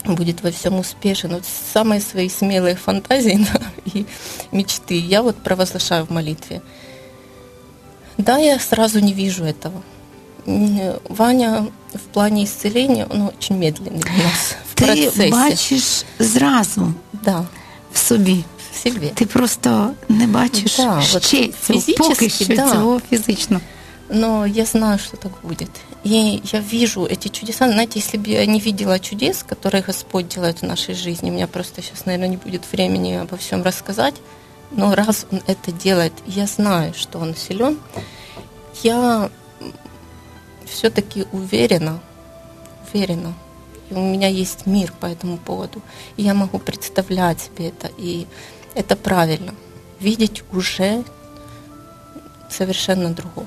будет 0.04 0.42
во 0.42 0.50
всем 0.50 0.78
успешен. 0.78 1.30
Вот 1.34 1.44
самые 1.72 2.00
свои 2.00 2.28
смелые 2.28 2.76
фантазии 2.76 3.46
да, 3.52 3.60
и 3.92 4.06
мечты 4.52 4.94
я 4.98 5.22
вот 5.22 5.36
провозглашаю 5.36 6.06
в 6.06 6.10
молитве. 6.10 6.62
Да, 8.16 8.38
я 8.38 8.58
сразу 8.58 9.00
не 9.00 9.12
вижу 9.12 9.44
этого. 9.44 9.82
Ваня 11.08 11.66
в 11.92 12.12
плане 12.12 12.44
исцеления, 12.44 13.06
он 13.06 13.22
очень 13.22 13.56
медленный 13.58 14.02
у 14.02 14.22
нас 14.22 14.56
в 14.70 14.74
Ти 14.74 14.84
процесі. 14.84 15.30
бачиш 15.30 16.04
зразу 16.18 16.94
Да, 17.12 17.44
в 17.92 17.98
собі. 17.98 18.44
Себе. 18.82 19.08
Ти 19.14 19.26
просто 19.26 19.90
не 20.08 20.26
бачиш 20.26 20.76
Да, 20.76 21.02
от 21.14 21.26
ще 21.26 21.48
цього, 21.48 21.80
фізично, 21.80 22.08
поки 22.08 22.28
що 22.28 22.44
да. 22.44 22.72
цього 22.72 23.00
фізично. 23.10 23.60
Но 24.12 24.46
я 24.46 24.64
знаю, 24.64 24.98
что 24.98 25.16
так 25.16 25.32
будет. 25.42 25.70
И 26.04 26.40
я 26.52 26.60
вижу 26.60 27.06
эти 27.06 27.28
чудеса. 27.28 27.70
Знаете, 27.72 28.00
если 28.00 28.18
бы 28.18 28.30
я 28.30 28.46
не 28.46 28.58
видела 28.58 28.98
чудес, 28.98 29.44
которые 29.44 29.86
Господь 29.86 30.28
делает 30.28 30.62
в 30.62 30.66
нашей 30.66 30.94
жизни, 30.94 31.30
у 31.30 31.34
меня 31.34 31.46
просто 31.46 31.82
сейчас, 31.82 32.06
наверное, 32.06 32.28
не 32.28 32.36
будет 32.36 32.62
времени 32.72 33.12
обо 33.12 33.36
всем 33.36 33.62
рассказать, 33.62 34.14
но 34.72 34.94
раз 34.94 35.26
Он 35.30 35.40
это 35.46 35.72
делает, 35.72 36.12
я 36.26 36.46
знаю, 36.46 36.94
что 36.94 37.18
Он 37.18 37.36
силен, 37.36 37.78
я 38.82 39.30
все-таки 40.66 41.26
уверена, 41.32 42.00
уверена, 42.92 43.34
и 43.90 43.94
у 43.94 44.00
меня 44.00 44.28
есть 44.28 44.66
мир 44.66 44.92
по 45.00 45.06
этому 45.06 45.36
поводу. 45.36 45.82
И 46.16 46.22
я 46.22 46.34
могу 46.34 46.58
представлять 46.58 47.40
себе 47.40 47.68
это, 47.68 47.90
и 47.98 48.26
это 48.74 48.96
правильно. 48.96 49.52
Видеть 50.00 50.42
уже 50.52 51.02
совершенно 52.48 53.10
другого. 53.10 53.46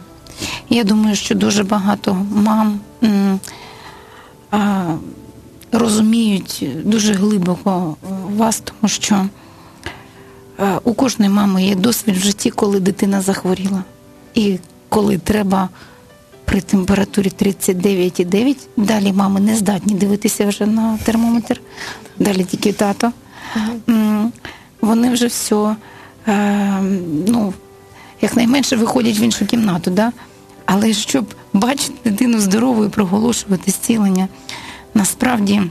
Я 0.69 0.83
думаю, 0.83 1.15
що 1.15 1.35
дуже 1.35 1.63
багато 1.63 2.25
мам 2.31 2.79
м, 3.03 3.39
а, 4.51 4.85
розуміють 5.71 6.65
дуже 6.85 7.13
глибоко 7.13 7.97
вас, 8.37 8.59
тому 8.65 8.89
що 8.89 9.25
а, 10.57 10.79
у 10.83 10.93
кожної 10.93 11.31
мами 11.31 11.63
є 11.63 11.75
досвід 11.75 12.15
в 12.15 12.19
житті, 12.19 12.49
коли 12.49 12.79
дитина 12.79 13.21
захворіла. 13.21 13.83
І 14.33 14.59
коли 14.89 15.17
треба 15.17 15.69
при 16.45 16.61
температурі 16.61 17.31
39,9, 17.41 18.55
далі 18.77 19.13
мами 19.13 19.39
не 19.39 19.55
здатні 19.55 19.93
дивитися 19.93 20.45
вже 20.45 20.65
на 20.65 20.97
термометр, 20.97 21.61
далі 22.19 22.43
тільки 22.43 22.73
тато. 22.73 23.11
М, 23.55 23.71
Вони 24.83 25.09
вже 25.09 25.27
все, 25.27 25.75
е, 26.27 26.81
ну, 27.27 27.53
якнайменше 28.21 28.75
виходять 28.75 29.19
в 29.19 29.21
іншу 29.21 29.45
кімнату. 29.45 29.91
Да? 29.91 30.11
Але 30.65 30.93
щоб 30.93 31.25
бачити 31.53 31.93
дитину 32.09 32.39
здоровою, 32.39 32.89
проголошувати 32.89 33.71
зцілення, 33.71 34.27
насправді 34.93 35.61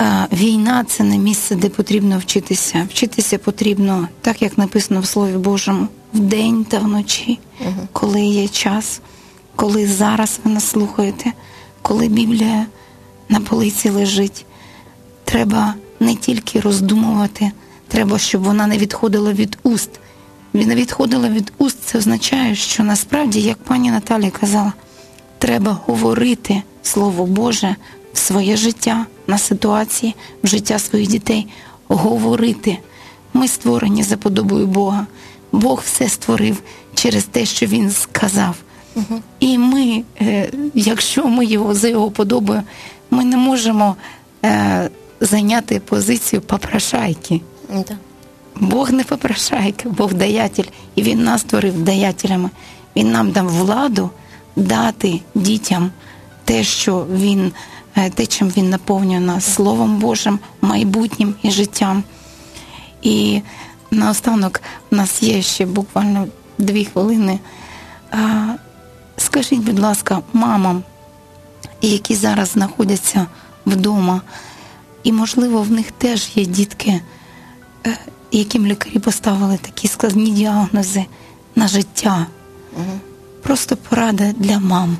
е, 0.00 0.26
війна 0.32 0.84
це 0.84 1.04
не 1.04 1.18
місце, 1.18 1.54
де 1.54 1.68
потрібно 1.68 2.18
вчитися. 2.18 2.86
Вчитися 2.90 3.38
потрібно, 3.38 4.08
так 4.20 4.42
як 4.42 4.58
написано 4.58 5.00
в 5.00 5.06
Слові 5.06 5.36
Божому, 5.36 5.88
вдень 6.14 6.64
та 6.64 6.78
вночі, 6.78 7.38
коли 7.92 8.20
є 8.20 8.48
час, 8.48 9.00
коли 9.56 9.86
зараз 9.86 10.40
ви 10.44 10.50
нас 10.50 10.64
слухаєте, 10.64 11.32
коли 11.82 12.08
Біблія 12.08 12.66
на 13.28 13.40
полиці 13.40 13.90
лежить. 13.90 14.46
Треба 15.24 15.74
не 16.00 16.14
тільки 16.14 16.60
роздумувати, 16.60 17.50
треба, 17.88 18.18
щоб 18.18 18.42
вона 18.42 18.66
не 18.66 18.78
відходила 18.78 19.32
від 19.32 19.58
уст. 19.62 19.90
Не 20.52 20.74
відходила 20.74 21.28
від 21.28 21.52
уст, 21.58 21.78
це 21.84 21.98
означає, 21.98 22.54
що 22.54 22.82
насправді, 22.82 23.40
як 23.40 23.58
пані 23.58 23.90
Наталія 23.90 24.30
казала, 24.30 24.72
треба 25.38 25.78
говорити 25.86 26.62
Слово 26.82 27.26
Боже 27.26 27.76
в 28.12 28.18
своє 28.18 28.56
життя, 28.56 29.06
на 29.26 29.38
ситуації, 29.38 30.14
в 30.42 30.46
життя 30.46 30.78
своїх 30.78 31.08
дітей. 31.08 31.46
Говорити. 31.88 32.78
Ми 33.34 33.48
створені 33.48 34.02
за 34.02 34.16
подобою 34.16 34.66
Бога. 34.66 35.06
Бог 35.52 35.82
все 35.84 36.08
створив 36.08 36.62
через 36.94 37.24
те, 37.24 37.44
що 37.44 37.66
Він 37.66 37.90
сказав. 37.90 38.56
І 39.40 39.58
ми, 39.58 40.02
е, 40.20 40.50
якщо 40.74 41.26
ми 41.26 41.44
його 41.44 41.74
за 41.74 41.88
його 41.88 42.10
подобою, 42.10 42.62
ми 43.10 43.24
не 43.24 43.36
можемо 43.36 43.96
е, 44.44 44.90
зайняти 45.20 45.80
позицію 45.80 46.42
попрошайки. 46.42 47.40
Да. 47.68 47.96
Бог 48.56 48.92
не 48.92 49.04
попрошайка, 49.04 49.88
Бог 49.88 50.14
даятель, 50.14 50.64
і 50.94 51.02
Він 51.02 51.24
нас 51.24 51.40
створив 51.40 51.82
даятелями. 51.82 52.50
Він 52.96 53.10
нам 53.10 53.30
дав 53.30 53.48
владу 53.48 54.10
дати 54.56 55.20
дітям 55.34 55.90
те, 56.44 56.64
що 56.64 57.06
він, 57.10 57.52
е, 57.96 58.10
те, 58.10 58.26
чим 58.26 58.48
він 58.48 58.70
наповнює 58.70 59.20
нас 59.20 59.54
Словом 59.54 59.96
Божим, 59.96 60.38
майбутнім 60.60 61.34
і 61.42 61.50
життям. 61.50 62.04
І 63.02 63.42
наостанок 63.90 64.60
у 64.90 64.96
нас 64.96 65.22
є 65.22 65.42
ще 65.42 65.66
буквально 65.66 66.26
дві 66.58 66.84
хвилини. 66.84 67.38
Скажіть, 69.16 69.60
будь 69.60 69.78
ласка, 69.78 70.20
мамам, 70.32 70.82
які 71.82 72.14
зараз 72.14 72.48
знаходяться 72.48 73.26
вдома, 73.66 74.20
і, 75.03 75.11
можливо, 75.11 75.61
в 75.61 75.71
них 75.71 75.91
теж 75.91 76.29
є 76.35 76.45
дітки, 76.45 77.01
е, 77.87 77.97
яким 78.31 78.65
лікарі 78.67 78.99
поставили 78.99 79.57
такі 79.57 79.87
складні 79.87 80.31
діагнози 80.31 81.05
на 81.55 81.67
життя. 81.67 82.27
Просто 83.43 83.77
порада 83.77 84.31
для 84.31 84.59
мам. 84.59 84.97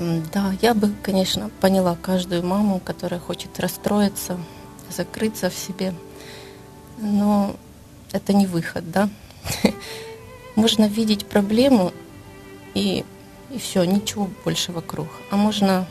М, 0.00 0.22
Да, 0.32 0.54
я 0.62 0.72
бы, 0.74 0.90
конечно, 1.04 1.50
поняла 1.60 1.96
каждую 2.00 2.42
маму, 2.42 2.80
которая 2.84 3.20
хочет 3.20 3.60
расстроиться, 3.60 4.36
закрыться 4.96 5.48
в 5.50 5.54
себе. 5.54 5.92
Но 7.00 7.54
это 8.12 8.32
не 8.32 8.46
выход, 8.46 8.90
да? 8.90 9.08
Можно 10.56 10.86
видеть 10.88 11.26
проблему 11.26 11.92
и, 12.74 13.04
и 13.54 13.58
все, 13.58 13.84
ничего 13.84 14.28
больше 14.44 14.72
вокруг. 14.72 15.06
А 15.30 15.36
можно 15.36 15.86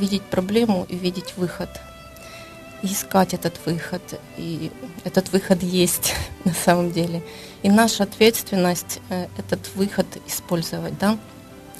видеть 0.00 0.22
проблему 0.22 0.86
и 0.88 0.96
видеть 0.96 1.34
выход. 1.36 1.68
И 2.82 2.86
искать 2.86 3.34
этот 3.34 3.60
выход. 3.66 4.02
И 4.38 4.72
этот 5.04 5.32
выход 5.32 5.62
есть 5.62 6.14
на 6.44 6.54
самом 6.54 6.90
деле. 6.90 7.22
И 7.62 7.70
наша 7.70 8.04
ответственность 8.04 9.00
э, 9.10 9.26
этот 9.36 9.70
выход 9.76 10.06
использовать, 10.26 10.98
да? 10.98 11.18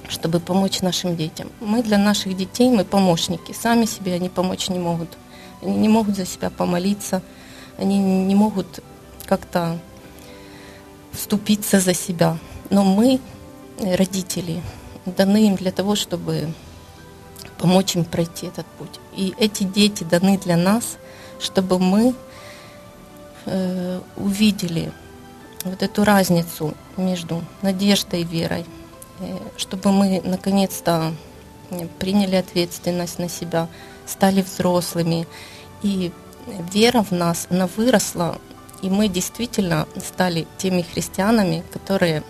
чтобы 0.08 0.40
помочь 0.40 0.80
нашим 0.82 1.16
детям. 1.16 1.48
Мы 1.60 1.82
для 1.82 1.96
наших 1.98 2.36
детей, 2.36 2.68
мы 2.68 2.84
помощники. 2.84 3.52
Сами 3.52 3.86
себе 3.86 4.14
они 4.14 4.28
помочь 4.28 4.68
не 4.68 4.78
могут. 4.78 5.16
Они 5.62 5.76
не 5.76 5.88
могут 5.88 6.16
за 6.16 6.26
себя 6.26 6.50
помолиться, 6.50 7.22
они 7.78 7.98
не 7.98 8.34
могут 8.34 8.80
как-то 9.26 9.78
вступиться 11.12 11.80
за 11.80 11.94
себя. 11.94 12.38
Но 12.70 12.82
мы, 12.82 13.20
э, 13.78 13.94
родители, 13.94 14.62
даны 15.06 15.46
им 15.46 15.56
для 15.56 15.70
того, 15.70 15.94
чтобы 15.94 16.52
помочь 17.60 17.94
им 17.94 18.04
пройти 18.04 18.46
этот 18.46 18.66
путь. 18.78 18.98
И 19.14 19.34
эти 19.38 19.64
дети 19.64 20.04
даны 20.04 20.38
для 20.38 20.56
нас, 20.56 20.96
чтобы 21.38 21.78
мы 21.78 22.14
э, 23.44 24.00
увидели 24.16 24.92
вот 25.64 25.82
эту 25.82 26.04
разницу 26.04 26.74
между 26.96 27.44
надеждой 27.62 28.22
и 28.22 28.24
верой, 28.24 28.64
э, 29.20 29.36
чтобы 29.58 29.92
мы 29.92 30.22
наконец-то 30.24 31.12
приняли 31.98 32.36
ответственность 32.36 33.18
на 33.18 33.28
себя, 33.28 33.68
стали 34.06 34.42
взрослыми. 34.42 35.28
И 35.82 36.12
вера 36.72 37.02
в 37.02 37.12
нас, 37.12 37.46
она 37.50 37.68
выросла, 37.76 38.38
и 38.82 38.88
мы 38.90 39.08
действительно 39.08 39.86
стали 40.02 40.46
теми 40.58 40.82
христианами, 40.82 41.62
которые 41.72 42.22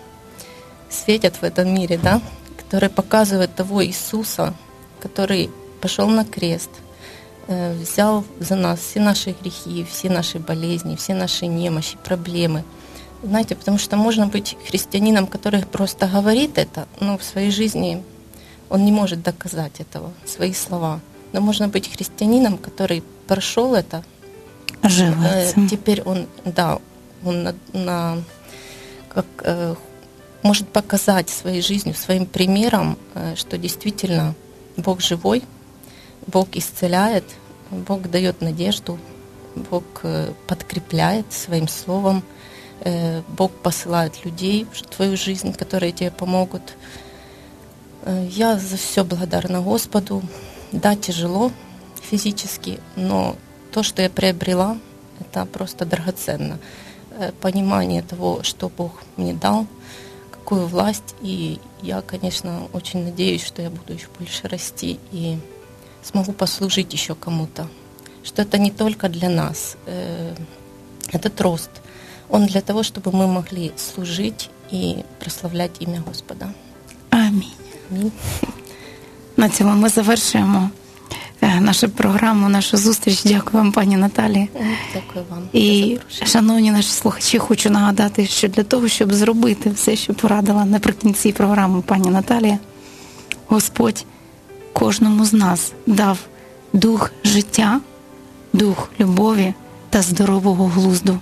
светят 0.89 1.37
в 1.37 1.43
этом 1.43 1.73
мире, 1.73 1.97
да, 1.97 2.21
которые 2.57 2.89
показывают 2.89 3.55
того 3.55 3.83
Иисуса, 3.83 4.53
который 5.01 5.49
пошел 5.81 6.07
на 6.07 6.23
крест, 6.23 6.69
э, 7.47 7.73
взял 7.73 8.23
за 8.39 8.55
нас 8.55 8.79
все 8.79 8.99
наши 8.99 9.35
грехи, 9.41 9.83
все 9.83 10.09
наши 10.09 10.39
болезни, 10.39 10.95
все 10.95 11.13
наши 11.13 11.47
немощи, 11.47 11.97
проблемы. 12.03 12.63
Знаете, 13.23 13.55
потому 13.55 13.77
что 13.77 13.97
можно 13.97 14.27
быть 14.27 14.57
христианином, 14.67 15.27
который 15.27 15.63
просто 15.63 16.07
говорит 16.07 16.57
это, 16.57 16.87
но 16.99 17.17
в 17.17 17.23
своей 17.23 17.51
жизни 17.51 18.03
он 18.69 18.85
не 18.85 18.91
может 18.91 19.21
доказать 19.21 19.79
этого, 19.79 20.11
свои 20.25 20.53
слова. 20.53 21.01
Но 21.33 21.41
можно 21.41 21.67
быть 21.67 21.91
христианином, 21.91 22.57
который 22.57 23.03
прошел 23.27 23.75
это, 23.75 24.03
Живется. 24.83 25.59
Э, 25.59 25.67
теперь 25.69 26.01
он, 26.01 26.27
да, 26.45 26.79
он 27.23 27.43
на, 27.43 27.55
на 27.73 28.23
как 29.09 29.25
э, 29.43 29.75
может 30.41 30.67
показать 30.69 31.29
своей 31.29 31.61
жизнью, 31.61 31.93
своим 31.93 32.25
примером, 32.25 32.97
что 33.35 33.57
действительно 33.59 34.33
Бог 34.77 35.01
живой, 35.01 35.43
Бог 36.27 36.49
исцеляет, 36.53 37.23
Бог 37.71 38.09
дает 38.09 38.41
надежду, 38.41 38.99
Бог 39.55 39.83
э, 40.03 40.33
подкрепляет 40.47 41.31
своим 41.33 41.67
словом, 41.67 42.23
э, 42.81 43.21
Бог 43.27 43.51
посылает 43.51 44.23
людей 44.25 44.65
в 44.71 44.81
твою 44.83 45.17
жизнь, 45.17 45.53
которые 45.53 45.91
тебе 45.91 46.11
помогут. 46.11 46.77
Э, 48.03 48.27
я 48.29 48.57
за 48.57 48.77
все 48.77 49.03
благодарна 49.03 49.61
Господу. 49.61 50.21
Да, 50.71 50.95
тяжело 50.95 51.51
физически, 52.01 52.79
но 52.95 53.35
то, 53.71 53.83
что 53.83 54.01
я 54.01 54.09
приобрела, 54.09 54.77
это 55.19 55.45
просто 55.45 55.85
драгоценно. 55.85 56.59
Понимание 57.41 58.01
того, 58.01 58.41
что 58.41 58.69
Бог 58.69 59.03
мне 59.17 59.33
дал, 59.33 59.67
какую 60.40 60.66
власть. 60.66 61.14
И 61.22 61.58
я, 61.82 62.02
конечно, 62.02 62.68
очень 62.72 63.04
надеюсь, 63.04 63.44
что 63.44 63.62
я 63.62 63.70
буду 63.70 63.92
еще 63.92 64.06
больше 64.18 64.48
расти 64.48 64.98
и 65.12 65.38
смогу 66.02 66.32
послужить 66.32 66.92
еще 66.92 67.14
кому-то. 67.14 67.68
Что 68.24 68.42
это 68.42 68.58
не 68.58 68.70
только 68.70 69.08
для 69.08 69.28
нас. 69.28 69.76
Э, 69.86 70.34
этот 71.12 71.40
рост, 71.40 71.70
он 72.28 72.46
для 72.46 72.60
того, 72.60 72.82
чтобы 72.82 73.12
мы 73.12 73.26
могли 73.26 73.72
служить 73.76 74.50
и 74.70 75.04
прославлять 75.20 75.76
имя 75.80 76.02
Господа. 76.06 76.48
Амінь. 77.10 77.52
Аминь. 77.90 78.12
На 79.36 79.48
цьому 79.48 79.72
ми 79.72 79.88
завершуємо 79.88 80.58
е, 80.68 80.79
нашу 81.61 81.89
програму, 81.89 82.49
нашу 82.49 82.77
зустріч. 82.77 83.23
Дякую 83.23 83.63
вам, 83.63 83.71
пані 83.71 83.97
Наталі. 83.97 84.47
Дякую 84.93 85.25
вам. 85.29 85.43
І, 85.53 85.97
шановні 86.25 86.71
наші 86.71 86.89
слухачі, 86.89 87.37
хочу 87.37 87.69
нагадати, 87.69 88.27
що 88.27 88.47
для 88.47 88.63
того, 88.63 88.87
щоб 88.87 89.13
зробити 89.13 89.69
все, 89.69 89.95
що 89.95 90.13
порадила 90.13 90.65
наприкінці 90.65 91.31
програми 91.31 91.81
пані 91.81 92.09
Наталія, 92.09 92.59
Господь 93.47 94.05
кожному 94.73 95.25
з 95.25 95.33
нас 95.33 95.73
дав 95.87 96.19
дух 96.73 97.11
життя, 97.23 97.81
дух 98.53 98.89
любові 98.99 99.53
та 99.89 100.01
здорового 100.01 100.67
глузду. 100.67 101.19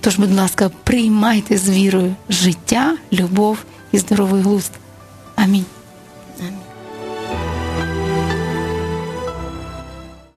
Тож, 0.00 0.18
будь 0.18 0.34
ласка, 0.34 0.70
приймайте 0.84 1.58
з 1.58 1.70
вірою 1.70 2.14
життя, 2.28 2.96
любов 3.12 3.58
і 3.92 3.98
здоровий 3.98 4.42
глузд. 4.42 4.72
Амінь. 5.36 5.64